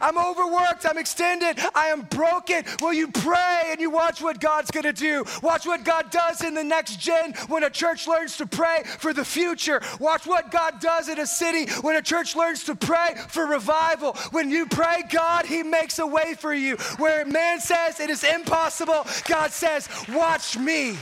[0.00, 0.86] I'm overworked.
[0.88, 1.58] I'm extended.
[1.74, 2.64] I am broken.
[2.80, 5.24] Will you pray and you watch what God's going to do?
[5.42, 9.12] Watch what God does in the next gen when a church learns to pray for
[9.12, 9.80] the future.
[9.98, 14.14] Watch what God does in a city when a church learns to pray for revival.
[14.30, 16.76] When you pray, God, He makes a way for you.
[16.98, 20.96] Where man says it is impossible, God says, Watch me.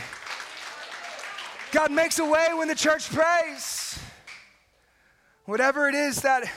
[1.72, 3.98] God makes a way when the church prays.
[5.44, 6.50] Whatever it is that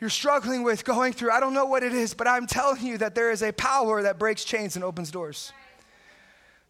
[0.00, 1.32] you're struggling with, going through.
[1.32, 4.02] I don't know what it is, but I'm telling you that there is a power
[4.02, 5.52] that breaks chains and opens doors.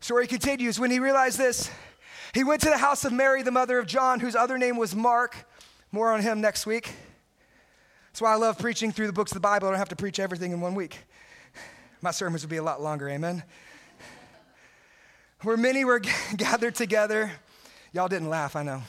[0.01, 0.81] Story continues.
[0.81, 1.71] When he realized this,
[2.33, 4.95] he went to the house of Mary, the mother of John, whose other name was
[4.95, 5.37] Mark.
[5.93, 6.93] More on him next week.
[8.09, 9.69] That's why I love preaching through the books of the Bible.
[9.69, 10.99] I don't have to preach everything in one week.
[12.01, 13.43] My sermons would be a lot longer, amen?
[15.43, 16.01] Where many were
[16.37, 17.31] gathered together.
[17.93, 18.83] Y'all didn't laugh, I know.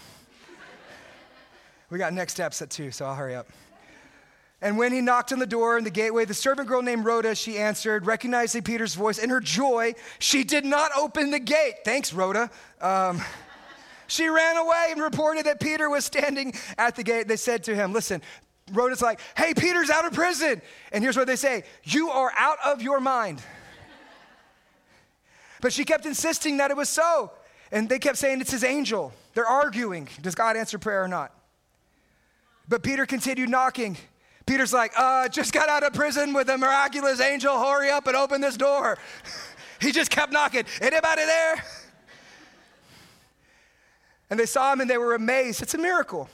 [1.89, 3.47] We got next steps at two, so I'll hurry up.
[4.61, 7.33] And when he knocked on the door in the gateway, the servant girl named Rhoda,
[7.33, 9.17] she answered, recognizing Peter's voice.
[9.17, 11.75] In her joy, she did not open the gate.
[11.85, 12.51] Thanks, Rhoda.
[12.81, 13.21] Um,
[14.07, 17.29] she ran away and reported that Peter was standing at the gate.
[17.29, 18.21] They said to him, Listen,
[18.73, 20.61] Rhoda's like, Hey, Peter's out of prison.
[20.91, 23.41] And here's what they say You are out of your mind.
[25.61, 27.33] But she kept insisting that it was so.
[27.69, 29.13] And they kept saying, It's his angel.
[29.33, 30.07] They're arguing.
[30.21, 31.33] Does God answer prayer or not?
[32.69, 33.97] But Peter continued knocking.
[34.49, 37.55] Peter's like, uh, just got out of prison with a miraculous angel.
[37.59, 38.97] Hurry up and open this door.
[39.79, 40.63] he just kept knocking.
[40.81, 41.63] Anybody there?
[44.31, 45.61] And they saw him and they were amazed.
[45.61, 46.31] It's a miracle.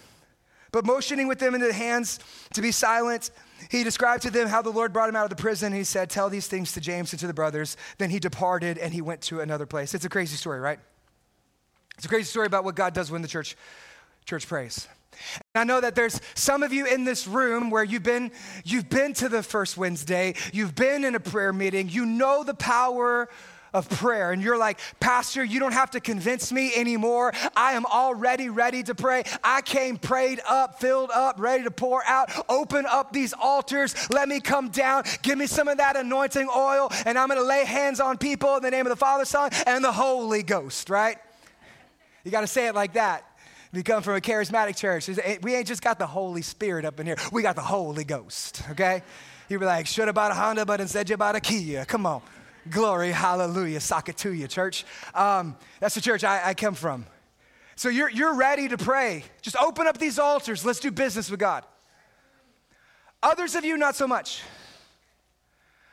[0.72, 2.20] But motioning with them into the hands
[2.54, 3.32] to be silent,
[3.70, 5.74] he described to them how the Lord brought him out of the prison.
[5.74, 7.76] He said, Tell these things to James and to the brothers.
[7.98, 9.94] Then he departed and he went to another place.
[9.94, 10.80] It's a crazy story, right?
[11.98, 13.58] It's a crazy story about what God does when the church,
[14.24, 14.88] church prays.
[15.54, 18.32] I know that there's some of you in this room where you've been,
[18.64, 22.54] you've been to the first Wednesday, you've been in a prayer meeting, you know the
[22.54, 23.30] power
[23.76, 24.32] of prayer.
[24.32, 27.34] And you're like, Pastor, you don't have to convince me anymore.
[27.56, 29.24] I am already ready to pray.
[29.44, 32.32] I came prayed up, filled up, ready to pour out.
[32.48, 33.94] Open up these altars.
[34.10, 35.04] Let me come down.
[35.22, 38.56] Give me some of that anointing oil, and I'm going to lay hands on people
[38.56, 41.18] in the name of the Father, Son, and the Holy Ghost, right?
[42.24, 43.26] You got to say it like that.
[43.76, 45.10] We come from a charismatic church.
[45.42, 47.18] We ain't just got the Holy Spirit up in here.
[47.34, 49.04] We got the Holy Ghost, okay?
[49.50, 51.84] You'd be like, should have bought a Honda, but instead you bought a Kia.
[51.84, 52.22] Come on.
[52.70, 53.82] Glory, hallelujah.
[54.24, 54.86] You, church.
[55.14, 57.06] Um, that's the church I, I come from.
[57.76, 59.26] So you're, you're ready to pray.
[59.42, 60.64] Just open up these altars.
[60.64, 61.66] Let's do business with God.
[63.22, 64.42] Others of you, not so much.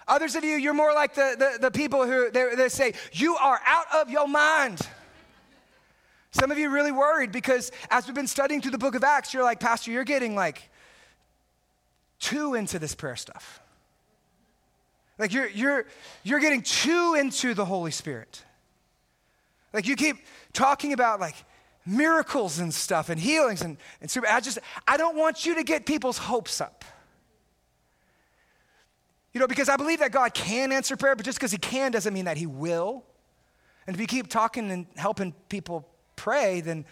[0.07, 3.35] Others of you, you're more like the, the, the people who they, they say, You
[3.35, 4.87] are out of your mind.
[6.33, 9.05] Some of you are really worried because as we've been studying through the book of
[9.05, 10.71] Acts, you're like, Pastor, you're getting like
[12.19, 13.61] too into this prayer stuff.
[15.19, 15.87] Like you're, you're,
[16.25, 18.43] you're getting too into the Holy Spirit.
[19.75, 20.17] Like you keep
[20.55, 21.37] talking about like
[21.85, 24.27] miracles and stuff and healings and, and super.
[24.27, 24.59] I just,
[24.89, 26.85] I don't want you to get people's hopes up.
[29.35, 31.93] You know, because I believe that God can answer prayer, but just because He can
[31.93, 33.05] doesn't mean that He will.
[33.87, 35.89] And if you keep talking and helping people
[36.23, 36.85] pray, then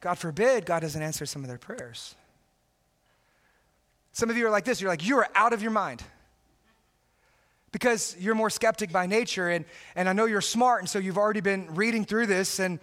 [0.00, 2.14] God forbid God doesn't answer some of their prayers.
[4.12, 6.02] Some of you are like this you're like, you are out of your mind
[7.72, 9.50] because you're more skeptic by nature.
[9.50, 12.80] And, and I know you're smart, and so you've already been reading through this and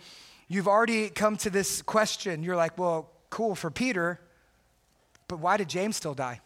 [0.48, 2.44] you've already come to this question.
[2.44, 4.20] You're like, well, cool for Peter,
[5.28, 6.42] but why did James still die?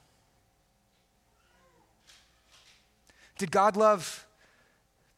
[3.37, 4.25] Did God love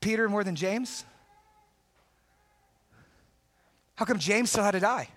[0.01, 1.03] Peter more than James?
[3.97, 5.09] How come James still had to die?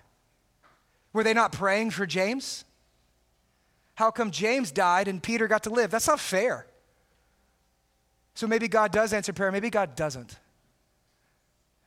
[1.13, 2.65] Were they not praying for James?
[3.95, 5.91] How come James died and Peter got to live?
[5.91, 6.67] That's not fair.
[8.35, 10.39] So maybe God does answer prayer, maybe God doesn't.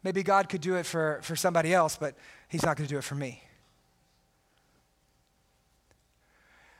[0.03, 2.15] Maybe God could do it for, for somebody else, but
[2.47, 3.41] He's not going to do it for me.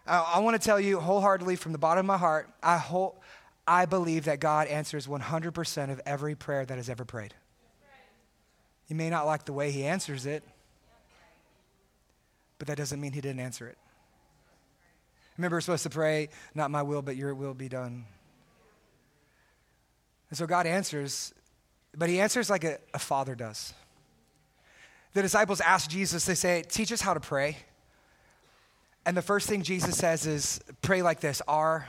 [0.05, 3.19] I, I want to tell you wholeheartedly from the bottom of my heart, I, whole,
[3.65, 7.33] I believe that God answers 100% of every prayer that is ever prayed.
[8.87, 10.43] You may not like the way He answers it,
[12.59, 13.77] but that doesn't mean He didn't answer it.
[15.37, 18.05] Remember, we're supposed to pray, not my will, but your will be done.
[20.29, 21.33] And so God answers,
[21.95, 23.73] but he answers like a, a father does.
[25.13, 27.57] The disciples ask Jesus, they say, Teach us how to pray.
[29.05, 31.87] And the first thing Jesus says is, Pray like this Our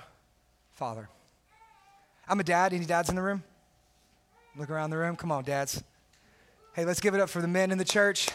[0.74, 1.08] Father.
[2.28, 2.72] I'm a dad.
[2.72, 3.42] Any dads in the room?
[4.56, 5.16] Look around the room.
[5.16, 5.82] Come on, dads.
[6.74, 8.28] Hey, let's give it up for the men in the church.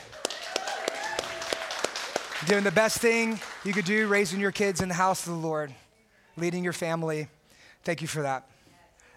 [2.48, 5.40] Doing the best thing you could do, raising your kids in the house of the
[5.40, 5.76] Lord,
[6.38, 7.28] leading your family.
[7.84, 8.48] Thank you for that.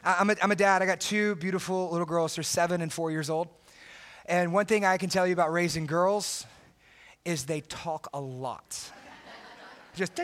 [0.03, 0.83] I'm a, I'm a dad.
[0.83, 2.35] I got two beautiful little girls.
[2.35, 3.47] They're seven and four years old.
[4.27, 6.45] And one thing I can tell you about raising girls
[7.25, 8.91] is they talk a lot.
[9.95, 10.19] just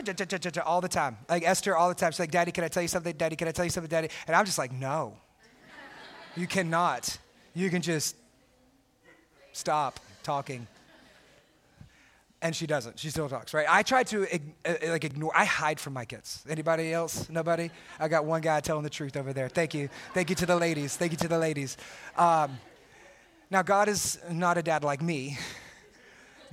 [0.65, 1.17] all the time.
[1.29, 2.11] Like Esther, all the time.
[2.11, 3.15] She's like, Daddy, can I tell you something?
[3.15, 4.09] Daddy, can I tell you something, Daddy?
[4.27, 5.15] And I'm just like, no.
[6.35, 7.17] You cannot.
[7.55, 8.17] You can just
[9.59, 10.67] stop talking
[12.41, 12.97] and she doesn't.
[12.99, 13.65] She still talks, right?
[13.69, 14.25] I try to
[14.65, 15.31] uh, like ignore.
[15.35, 16.43] I hide from my kids.
[16.49, 17.29] Anybody else?
[17.29, 17.69] Nobody?
[17.99, 19.49] I got one guy telling the truth over there.
[19.49, 19.89] Thank you.
[20.13, 20.95] Thank you to the ladies.
[20.95, 21.75] Thank you to the ladies.
[22.17, 22.57] Um,
[23.51, 25.37] now, God is not a dad like me.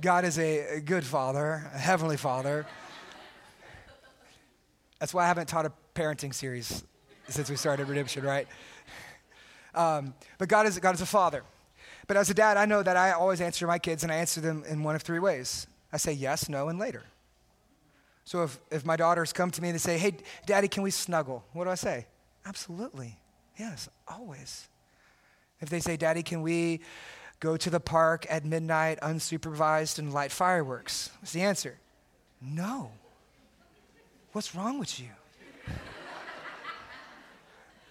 [0.01, 2.65] God is a good father, a heavenly father.
[4.99, 6.83] That's why I haven't taught a parenting series
[7.29, 8.47] since we started Redemption, right?
[9.73, 11.43] Um, but God is, God is a father.
[12.07, 14.41] But as a dad, I know that I always answer my kids, and I answer
[14.41, 15.67] them in one of three ways.
[15.91, 17.03] I say yes, no, and later.
[18.23, 20.91] So if, if my daughters come to me and they say, hey, daddy, can we
[20.91, 21.45] snuggle?
[21.53, 22.07] What do I say?
[22.45, 23.17] Absolutely.
[23.57, 24.67] Yes, always.
[25.59, 26.81] If they say, daddy, can we
[27.39, 31.09] go to the park at midnight unsupervised and light fireworks?
[31.19, 31.77] What's the answer?
[32.41, 32.91] No.
[34.33, 35.09] What's wrong with you?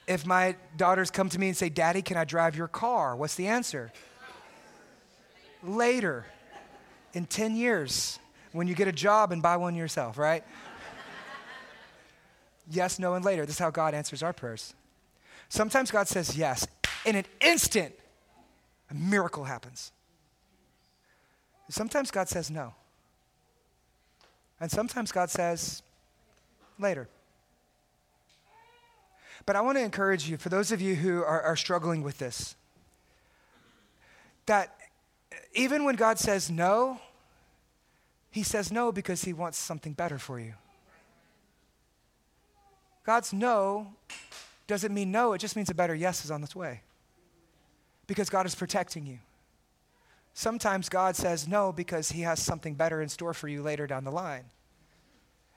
[0.06, 3.16] If my daughters come to me and say, Daddy, can I drive your car?
[3.16, 3.92] What's the answer?
[5.62, 6.26] Later
[7.12, 8.18] in 10 years
[8.52, 10.44] when you get a job and buy one yourself, right?
[12.70, 13.44] yes, no, and later.
[13.44, 14.74] This is how God answers our prayers.
[15.48, 16.66] Sometimes God says yes.
[17.04, 17.94] In an instant,
[18.90, 19.92] a miracle happens.
[21.68, 22.74] Sometimes God says no.
[24.60, 25.82] And sometimes God says
[26.78, 27.08] later.
[29.46, 32.18] But I want to encourage you, for those of you who are, are struggling with
[32.18, 32.56] this,
[34.46, 34.76] that
[35.54, 37.00] even when God says no,
[38.30, 40.54] He says no because He wants something better for you.
[43.04, 43.86] God's no
[44.66, 46.80] doesn't mean no, it just means a better yes is on its way.
[48.08, 49.18] Because God is protecting you.
[50.34, 54.02] Sometimes God says no because He has something better in store for you later down
[54.02, 54.44] the line.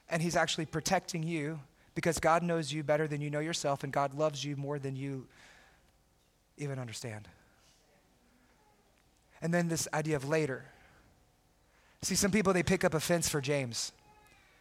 [0.10, 1.60] And He's actually protecting you
[1.96, 4.96] because God knows you better than you know yourself, and God loves you more than
[4.96, 5.28] you
[6.58, 7.28] even understand.
[9.42, 10.66] And then this idea of later.
[12.02, 13.92] See, some people, they pick up offense for James,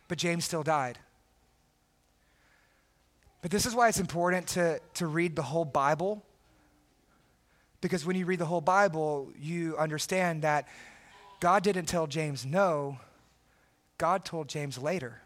[0.08, 0.98] but James still died.
[3.42, 6.24] But this is why it's important to, to read the whole Bible.
[7.80, 10.66] Because when you read the whole Bible, you understand that
[11.38, 12.98] God didn't tell James no,
[13.96, 15.20] God told James later.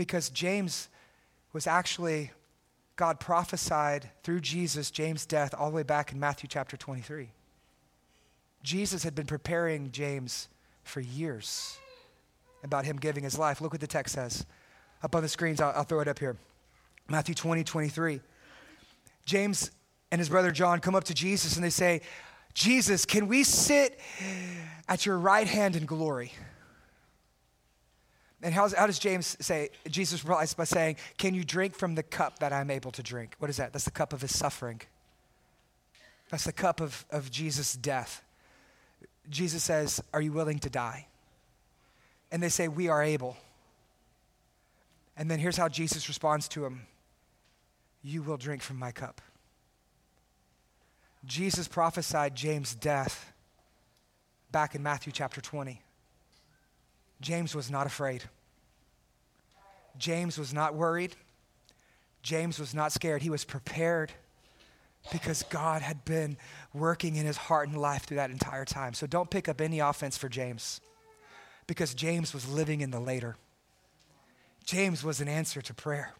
[0.00, 0.88] Because James
[1.52, 2.30] was actually,
[2.96, 7.28] God prophesied through Jesus, James' death, all the way back in Matthew chapter 23.
[8.62, 10.48] Jesus had been preparing James
[10.84, 11.76] for years
[12.64, 13.60] about him giving his life.
[13.60, 14.46] Look what the text says.
[15.02, 16.38] Up on the screens, I'll, I'll throw it up here.
[17.10, 18.22] Matthew 20, 23.
[19.26, 19.70] James
[20.10, 22.00] and his brother John come up to Jesus and they say,
[22.54, 24.00] Jesus, can we sit
[24.88, 26.32] at your right hand in glory?
[28.42, 29.68] And how does James say?
[29.88, 33.34] Jesus replies by saying, Can you drink from the cup that I'm able to drink?
[33.38, 33.72] What is that?
[33.72, 34.80] That's the cup of his suffering.
[36.30, 38.24] That's the cup of, of Jesus' death.
[39.28, 41.06] Jesus says, Are you willing to die?
[42.32, 43.36] And they say, We are able.
[45.16, 46.86] And then here's how Jesus responds to him
[48.02, 49.20] You will drink from my cup.
[51.26, 53.32] Jesus prophesied James' death
[54.50, 55.82] back in Matthew chapter 20.
[57.20, 58.24] James was not afraid.
[59.98, 61.14] James was not worried.
[62.22, 63.22] James was not scared.
[63.22, 64.12] He was prepared
[65.12, 66.36] because God had been
[66.72, 68.94] working in his heart and life through that entire time.
[68.94, 70.80] So don't pick up any offense for James
[71.66, 73.36] because James was living in the later.
[74.64, 76.14] James was an answer to prayer.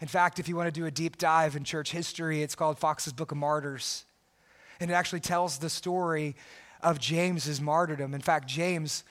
[0.00, 2.78] In fact, if you want to do a deep dive in church history, it's called
[2.78, 4.04] Fox's Book of Martyrs.
[4.78, 6.36] And it actually tells the story
[6.82, 8.14] of James's martyrdom.
[8.14, 9.04] In fact, James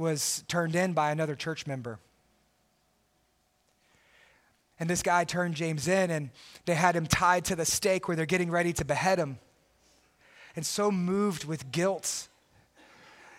[0.00, 1.98] was turned in by another church member.
[4.80, 6.30] And this guy turned James in, and
[6.64, 9.38] they had him tied to the stake where they're getting ready to behead him.
[10.56, 12.28] And so moved with guilt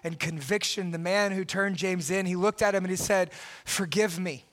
[0.04, 3.32] and conviction, the man who turned James in, he looked at him and he said,
[3.66, 4.46] Forgive me.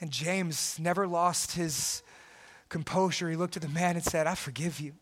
[0.00, 2.02] And James never lost his
[2.68, 3.28] composure.
[3.28, 4.92] He looked at the man and said, I forgive you.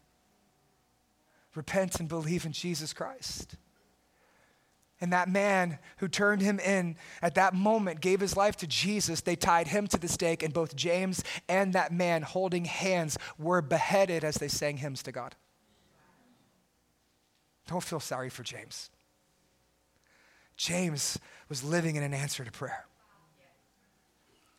[1.54, 3.56] Repent and believe in Jesus Christ.
[5.02, 9.20] And that man who turned him in at that moment gave his life to Jesus.
[9.20, 13.60] They tied him to the stake, and both James and that man, holding hands, were
[13.60, 15.34] beheaded as they sang hymns to God.
[17.66, 18.90] Don't feel sorry for James.
[20.56, 22.84] James was living in an answer to prayer.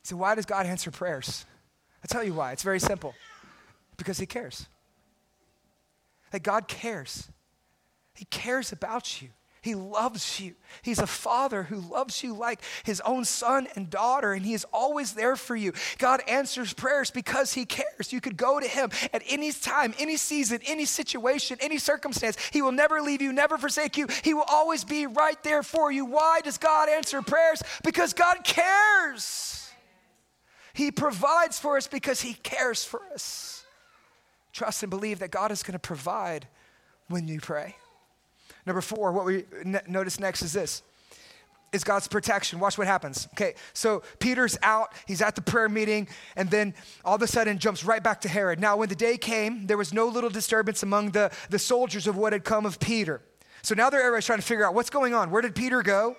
[0.04, 1.46] So, why does God answer prayers?
[2.04, 2.52] i tell you why.
[2.52, 3.16] It's very simple
[3.96, 4.68] because He cares.
[6.34, 7.30] Like, God cares,
[8.14, 9.30] He cares about you.
[9.64, 10.56] He loves you.
[10.82, 14.66] He's a father who loves you like his own son and daughter, and he is
[14.74, 15.72] always there for you.
[16.00, 18.12] God answers prayers because he cares.
[18.12, 22.36] You could go to him at any time, any season, any situation, any circumstance.
[22.52, 24.08] He will never leave you, never forsake you.
[24.22, 26.04] He will always be right there for you.
[26.04, 27.64] Why does God answer prayers?
[27.86, 29.72] Because God cares.
[30.74, 33.64] He provides for us because he cares for us.
[34.52, 36.50] Trust and believe that God is going to provide
[37.08, 37.78] when you pray.
[38.66, 39.46] Number four, what we
[39.88, 40.84] notice next is this
[41.74, 42.60] is God's protection.
[42.60, 43.28] Watch what happens.
[43.34, 47.58] Okay, so Peter's out, he's at the prayer meeting, and then all of a sudden
[47.58, 48.60] jumps right back to Herod.
[48.60, 52.16] Now, when the day came, there was no little disturbance among the, the soldiers of
[52.16, 53.22] what had come of Peter.
[53.64, 55.32] So now they're everybody's trying to figure out what's going on.
[55.32, 56.16] Where did Peter go?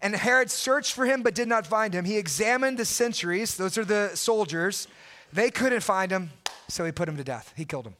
[0.00, 2.04] And Herod searched for him but did not find him.
[2.04, 4.88] He examined the sentries, those are the soldiers.
[5.32, 6.30] They couldn't find him,
[6.68, 7.52] so he put him to death.
[7.56, 7.94] He killed him.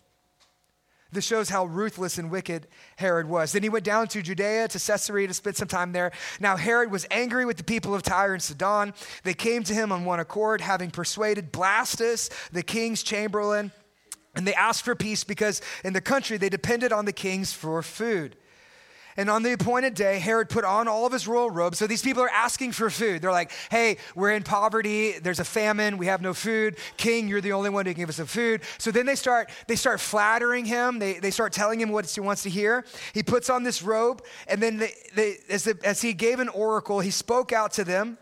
[1.11, 3.53] This shows how ruthless and wicked Herod was.
[3.53, 6.13] Then he went down to Judea, to Caesarea, to spend some time there.
[6.39, 8.93] Now, Herod was angry with the people of Tyre and Sidon.
[9.25, 13.73] They came to him on one accord, having persuaded Blastus, the king's chamberlain,
[14.35, 17.83] and they asked for peace because in the country they depended on the kings for
[17.83, 18.37] food.
[19.19, 21.77] And on the appointed day, Herod put on all of his royal robes.
[21.77, 23.21] So these people are asking for food.
[23.21, 25.19] They're like, hey, we're in poverty.
[25.19, 25.99] There's a famine.
[25.99, 26.77] We have no food.
[26.97, 28.63] King, you're the only one who can give us some food.
[28.79, 31.01] So then they start, they start flattering him.
[31.01, 32.85] They, they start telling him what he wants to hear.
[33.13, 34.25] He puts on this robe.
[34.47, 37.83] And then they, they, as, the, as he gave an oracle, he spoke out to
[37.83, 38.19] them.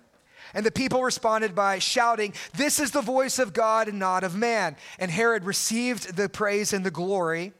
[0.54, 4.34] And the people responded by shouting, This is the voice of God and not of
[4.34, 4.76] man.
[4.98, 7.52] And Herod received the praise and the glory.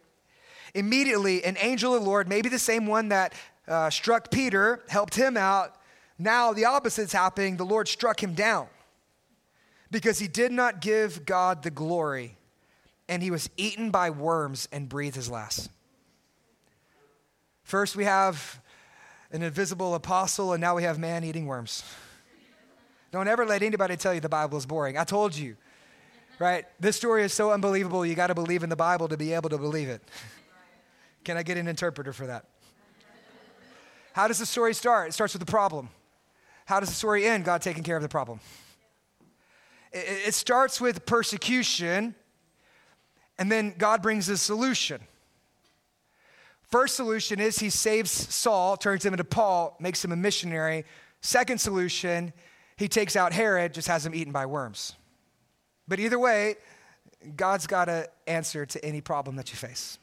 [0.77, 3.33] Immediately, an angel of the Lord, maybe the same one that
[3.67, 5.75] uh, struck Peter, helped him out.
[6.19, 7.57] Now the opposite's happening.
[7.57, 8.69] The Lord struck him down
[9.91, 12.37] because he did not give God the glory,
[13.09, 15.71] and he was eaten by worms and breathed his last.
[17.63, 18.61] First, we have
[19.33, 21.85] an invisible apostle, and now we have man eating worms.
[23.13, 24.99] Don't ever let anybody tell you the Bible is boring.
[24.99, 25.57] I told you,
[26.39, 26.67] right?
[26.79, 29.49] This story is so unbelievable, you got to believe in the Bible to be able
[29.49, 30.03] to believe it.
[31.27, 32.45] Can I get an interpreter for that?
[34.13, 35.09] How does the story start?
[35.09, 35.89] It starts with the problem.
[36.67, 37.45] How does the story end?
[37.45, 38.39] God taking care of the problem.
[39.93, 42.15] It, it starts with persecution,
[43.41, 45.01] and then God brings a solution.
[46.63, 50.85] First solution is he saves Saul, turns him into Paul, makes him a missionary.
[51.23, 52.33] Second solution,
[52.77, 54.93] he takes out Herod, just has him eaten by worms.
[55.89, 56.55] But either way,
[57.35, 59.99] God's got to answer to any problem that you face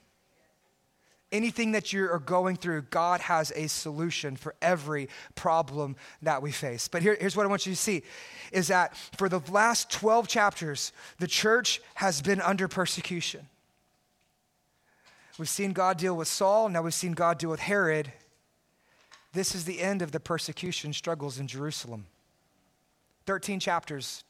[1.34, 6.52] anything that you are going through, God has a solution for every problem that we
[6.52, 6.88] face.
[6.88, 8.04] But here, here's what I want you to see
[8.52, 13.50] is that for the last 12 chapters, the church has been under persecution.
[15.38, 18.14] We've seen God deal with Saul, now we've seen God deal with Herod.
[19.34, 22.06] This is the end of the persecution struggles in Jerusalem.
[23.26, 24.24] 13 chapters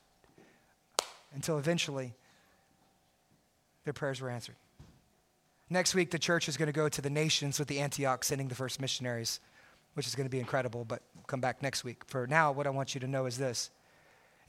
[1.34, 2.14] until eventually
[3.84, 4.56] their prayers were answered.
[5.70, 8.48] Next week, the church is going to go to the nations with the Antioch sending
[8.48, 9.40] the first missionaries,
[9.94, 12.04] which is going to be incredible, but come back next week.
[12.08, 13.72] For now, what I want you to know is this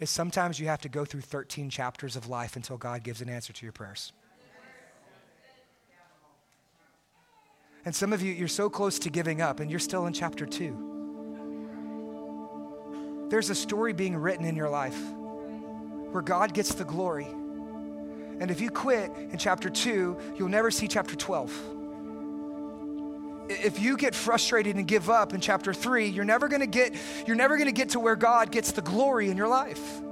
[0.01, 3.29] is sometimes you have to go through 13 chapters of life until God gives an
[3.29, 4.13] answer to your prayers.
[7.85, 10.47] And some of you, you're so close to giving up and you're still in chapter
[10.47, 10.91] two.
[13.29, 14.99] There's a story being written in your life
[16.11, 17.29] where God gets the glory
[18.45, 21.51] and if you quit in chapter 2, you'll never see chapter 12.
[23.49, 26.95] If you get frustrated and give up in chapter 3, you're never going to get
[27.27, 30.03] you're never going to get to where God gets the glory in your life.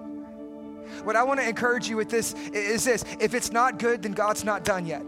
[1.04, 4.12] What I want to encourage you with this is this, if it's not good, then
[4.12, 5.04] God's not done yet.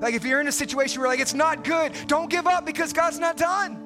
[0.00, 2.94] Like if you're in a situation where like it's not good, don't give up because
[2.94, 3.76] God's not done.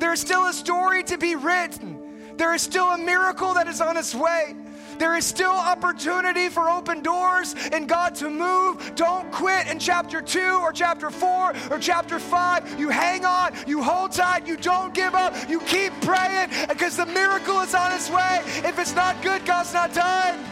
[0.00, 2.34] There is still a story to be written.
[2.36, 4.56] There is still a miracle that is on its way.
[4.98, 8.94] There is still opportunity for open doors and God to move.
[8.94, 12.78] Don't quit in chapter 2 or chapter 4 or chapter 5.
[12.78, 17.06] You hang on, you hold tight, you don't give up, you keep praying because the
[17.06, 18.40] miracle is on its way.
[18.64, 20.44] If it's not good, God's not done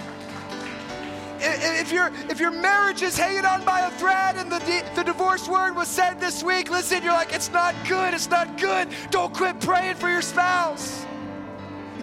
[1.44, 4.60] if your if your marriage is hanging on by a thread and the
[4.94, 8.58] the divorce word was said this week, listen, you're like it's not good, it's not
[8.58, 8.88] good.
[9.10, 11.04] Don't quit praying for your spouse.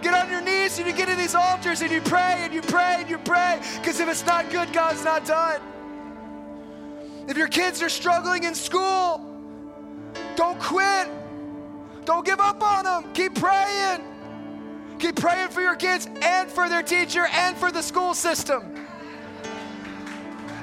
[0.02, 2.62] Get on your knees and you get in these altars and you pray and you
[2.62, 5.60] pray and you pray because if it's not good, God's not done.
[7.28, 9.20] If your kids are struggling in school,
[10.36, 11.08] don't quit.
[12.04, 13.12] Don't give up on them.
[13.12, 14.02] Keep praying.
[14.98, 18.62] Keep praying for your kids and for their teacher and for the school system.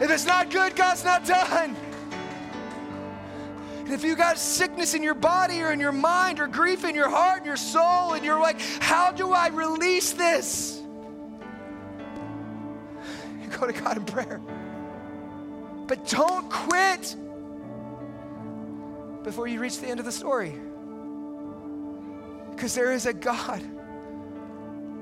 [0.02, 1.76] If it's not good, God's not done.
[3.88, 6.94] And if you got sickness in your body or in your mind or grief in
[6.94, 10.82] your heart and your soul, and you're like, how do I release this?
[13.42, 14.42] You go to God in prayer.
[15.88, 17.16] But don't quit
[19.24, 20.54] before you reach the end of the story.
[22.54, 23.62] Because there is a God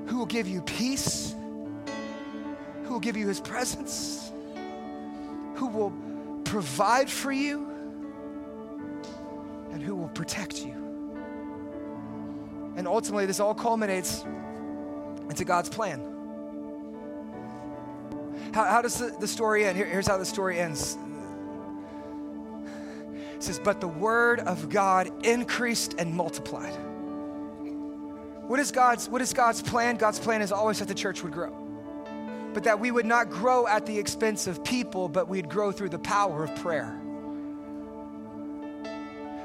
[0.06, 1.34] who will give you peace,
[2.84, 4.30] who will give you his presence,
[5.56, 5.92] who will
[6.44, 7.72] provide for you
[9.76, 10.72] and who will protect you.
[12.76, 14.24] And ultimately, this all culminates
[15.28, 16.00] into God's plan.
[18.54, 19.76] How, how does the, the story end?
[19.76, 20.96] Here, here's how the story ends.
[23.34, 26.72] It says, But the word of God increased and multiplied.
[28.46, 29.96] What is God's, what is God's plan?
[29.96, 31.54] God's plan is always that the church would grow.
[32.54, 35.90] But that we would not grow at the expense of people, but we'd grow through
[35.90, 36.98] the power of prayer.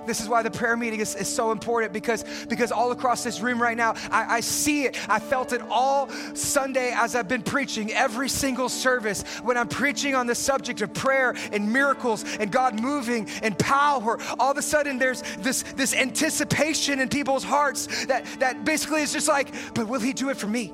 [0.06, 3.42] This is why the prayer meeting is, is so important because, because all across this
[3.42, 4.98] room right now, I, I see it.
[5.10, 9.24] I felt it all Sunday as I've been preaching, every single service.
[9.44, 14.20] When I'm preaching on the subject of prayer and miracles and God moving and power,
[14.40, 19.14] all of a sudden there's this, this anticipation in people's hearts that, that basically is
[19.14, 20.74] just like, but will He do it for me?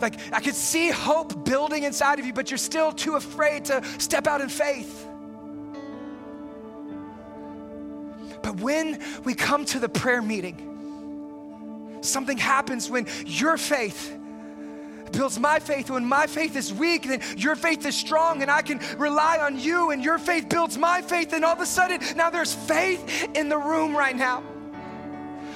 [0.00, 3.82] Like, I could see hope building inside of you, but you're still too afraid to
[3.98, 5.07] step out in faith.
[8.48, 14.18] But when we come to the prayer meeting, something happens when your faith
[15.12, 15.90] builds my faith.
[15.90, 19.60] When my faith is weak, then your faith is strong, and I can rely on
[19.60, 21.34] you, and your faith builds my faith.
[21.34, 24.42] And all of a sudden, now there's faith in the room right now.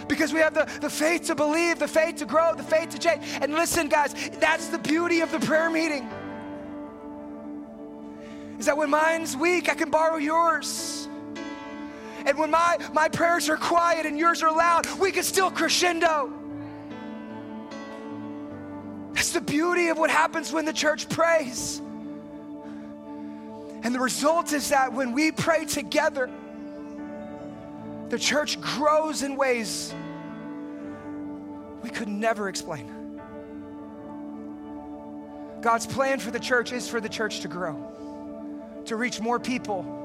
[0.07, 2.99] Because we have the, the faith to believe, the faith to grow, the faith to
[2.99, 3.25] change.
[3.41, 6.07] And listen, guys, that's the beauty of the prayer meeting.
[8.59, 11.09] Is that when mine's weak, I can borrow yours.
[12.25, 16.33] And when my, my prayers are quiet and yours are loud, we can still crescendo.
[19.13, 21.81] That's the beauty of what happens when the church prays.
[23.83, 26.31] And the result is that when we pray together,
[28.09, 29.93] the church grows in ways
[31.83, 33.19] we could never explain.
[35.61, 40.02] God's plan for the church is for the church to grow, to reach more people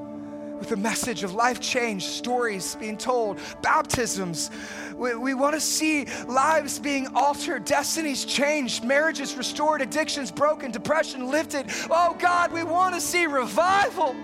[0.58, 4.50] with a message of life change, stories being told, baptisms.
[4.96, 11.30] We, we want to see lives being altered, destinies changed, marriages restored, addictions broken, depression
[11.30, 11.66] lifted.
[11.90, 14.16] Oh God, we want to see revival.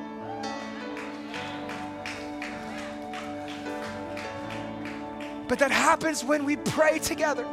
[5.47, 7.47] But that happens when we pray together.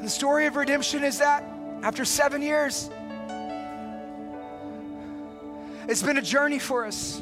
[0.00, 1.44] The story of redemption is that
[1.82, 2.90] after seven years,
[5.88, 7.20] it's been a journey for us.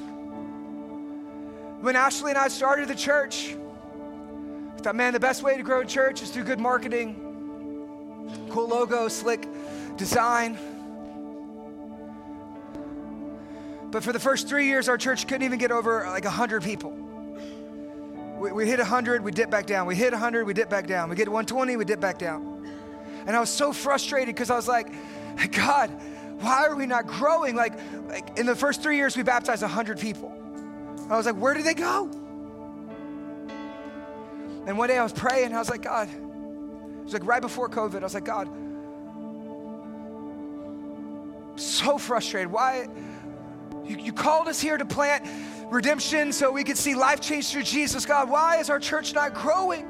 [1.81, 5.83] When Ashley and I started the church, we thought, man, the best way to grow
[5.83, 7.15] a church is through good marketing,
[8.51, 9.47] cool logo, slick
[9.97, 10.59] design.
[13.93, 16.91] But for the first three years, our church couldn't even get over like 100 people.
[18.41, 19.87] We, we hit 100, we dip back down.
[19.87, 21.09] We hit 100, we dip back down.
[21.09, 22.67] We get 120, we dip back down.
[23.27, 24.93] And I was so frustrated because I was like,
[25.53, 25.91] God,
[26.41, 27.57] why are we not growing?
[27.57, 27.79] Like,
[28.09, 30.33] like in the first three years, we baptized 100 people.
[31.09, 32.11] I was like, where did they go?
[34.67, 37.69] And one day I was praying, I was like, God, it was like right before
[37.69, 38.49] COVID, I was like, God,
[41.59, 42.51] so frustrated.
[42.51, 42.89] Why?
[43.85, 45.27] You, you called us here to plant
[45.71, 48.05] redemption so we could see life change through Jesus.
[48.05, 49.85] God, why is our church not growing?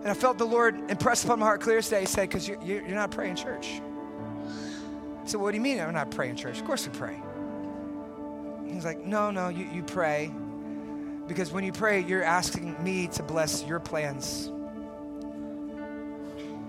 [0.00, 2.00] And I felt the Lord impress upon my heart clear as day.
[2.00, 3.82] He said, Because you're, you're not praying church.
[5.30, 6.58] Said, What do you mean I'm not praying church?
[6.58, 7.22] Of course we pray.
[8.66, 10.32] He's like, No, no, you, you pray.
[11.28, 14.50] Because when you pray, you're asking me to bless your plans.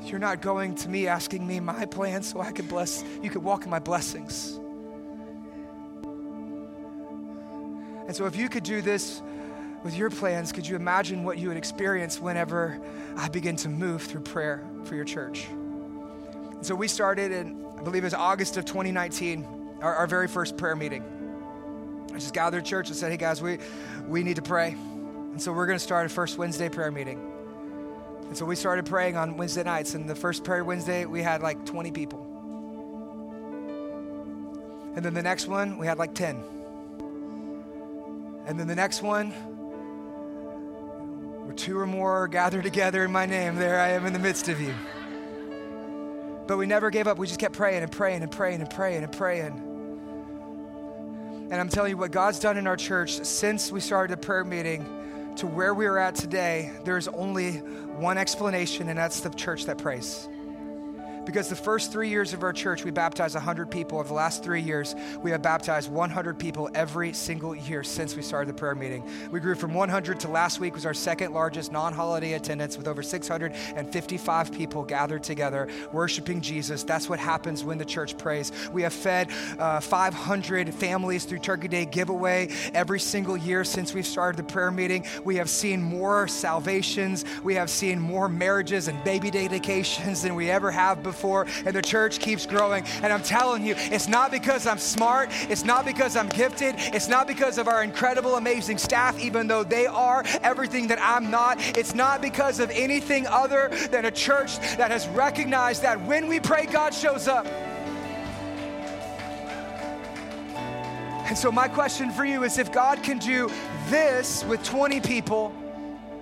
[0.03, 3.43] You're not going to me asking me my plans so I could bless, you could
[3.43, 4.59] walk in my blessings.
[8.05, 9.24] And so if you could do this
[9.84, 12.80] with your plans, could you imagine what you would experience whenever
[13.18, 15.47] I begin to move through prayer for your church?
[15.49, 20.27] And so we started in I believe it was August of 2019, our, our very
[20.27, 21.03] first prayer meeting.
[22.13, 23.57] I just gathered church and said, hey guys, we,
[24.07, 24.73] we need to pray.
[24.73, 27.19] And so we're going to start a first Wednesday prayer meeting.
[28.27, 29.95] And so we started praying on Wednesday nights.
[29.95, 32.19] And the first prayer Wednesday, we had like 20 people.
[34.95, 36.43] And then the next one, we had like 10.
[38.45, 39.32] And then the next one,
[41.45, 44.49] where two or more gathered together in my name, there I am in the midst
[44.49, 44.75] of you.
[46.51, 47.17] But we never gave up.
[47.17, 49.53] We just kept praying and praying and praying and praying and praying.
[51.49, 54.43] And I'm telling you what God's done in our church since we started the prayer
[54.43, 54.85] meeting
[55.37, 59.77] to where we are at today, there's only one explanation, and that's the church that
[59.77, 60.27] prays.
[61.26, 63.99] Because the first three years of our church, we baptized 100 people.
[63.99, 68.24] Over the last three years, we have baptized 100 people every single year since we
[68.24, 69.03] started the prayer meeting.
[69.32, 72.88] We grew from 100 to last week was our second largest non holiday attendance with
[72.88, 76.84] over 655 people gathered together worshiping Jesus.
[76.84, 78.51] That's what happens when the church prays.
[78.74, 84.07] We have fed uh, 500 families through Turkey Day giveaway every single year since we've
[84.07, 85.05] started the prayer meeting.
[85.24, 90.49] We have seen more salvations, we have seen more marriages and baby dedications than we
[90.49, 92.84] ever have before before, and the church keeps growing.
[93.03, 97.09] And I'm telling you, it's not because I'm smart, it's not because I'm gifted, it's
[97.09, 101.59] not because of our incredible, amazing staff, even though they are everything that I'm not.
[101.78, 106.39] It's not because of anything other than a church that has recognized that when we
[106.39, 107.45] pray, God shows up.
[111.28, 113.49] And so, my question for you is if God can do
[113.88, 115.53] this with 20 people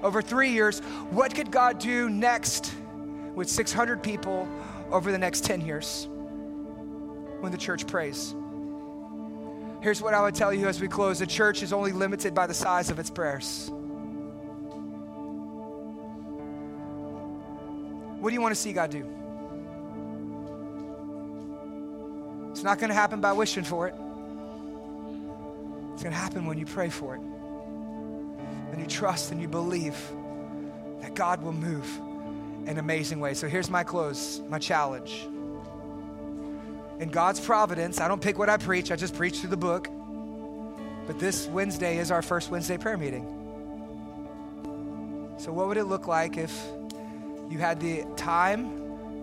[0.03, 0.79] over three years,
[1.09, 2.73] what could God do next
[3.33, 4.47] with 600 people
[4.91, 6.07] over the next 10 years
[7.39, 8.35] when the church prays?
[9.81, 12.47] Here's what I would tell you as we close the church is only limited by
[12.47, 13.71] the size of its prayers.
[18.19, 19.05] What do you want to see God do?
[22.51, 23.95] It's not going to happen by wishing for it.
[25.93, 27.21] It's going to happen when you pray for it.
[28.71, 29.97] And you trust and you believe
[30.99, 31.87] that God will move
[32.69, 33.37] in amazing ways.
[33.37, 35.27] So here's my close, my challenge.
[36.99, 39.89] In God's providence, I don't pick what I preach, I just preach through the book.
[41.07, 43.25] But this Wednesday is our first Wednesday prayer meeting.
[45.37, 46.53] So, what would it look like if
[47.49, 48.65] you had the time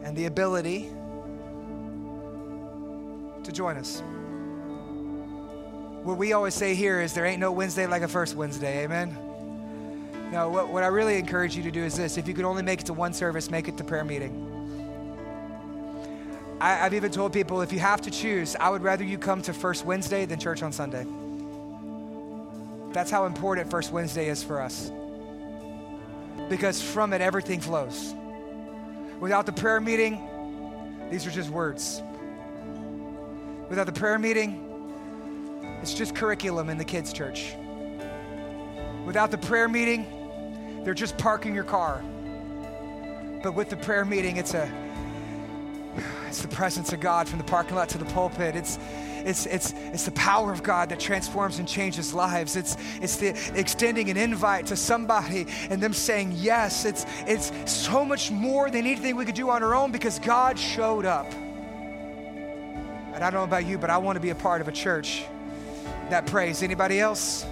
[0.03, 0.91] and the ability
[3.45, 4.03] to join us.
[6.03, 9.26] What we always say here is there ain't no Wednesday like a first Wednesday, amen?
[10.31, 12.63] Now, what, what I really encourage you to do is this if you could only
[12.63, 14.53] make it to one service, make it to prayer meeting.
[16.61, 19.43] I, I've even told people if you have to choose, I would rather you come
[19.43, 21.07] to First Wednesday than church on Sunday.
[22.93, 24.91] That's how important First Wednesday is for us.
[26.49, 28.15] Because from it, everything flows.
[29.21, 30.21] Without the prayer meeting,
[31.11, 32.03] these are just words.
[33.69, 34.63] Without the prayer meeting,
[35.83, 37.55] it's just curriculum in the kids' church.
[39.05, 40.07] Without the prayer meeting,
[40.87, 42.01] they're just parking your car.
[43.43, 44.71] But with the prayer meeting, it's a
[46.29, 48.55] it's the presence of God from the parking lot to the pulpit.
[48.55, 48.79] It's
[49.25, 52.55] it's it's it's the power of God that transforms and changes lives.
[52.55, 56.85] It's it's the extending an invite to somebody and them saying yes.
[56.85, 60.57] It's it's so much more than anything we could do on our own because God
[60.57, 61.27] showed up.
[63.13, 64.73] And I don't know about you, but I want to be a part of a
[64.73, 65.25] church
[66.11, 66.63] that prays.
[66.63, 67.45] Anybody else?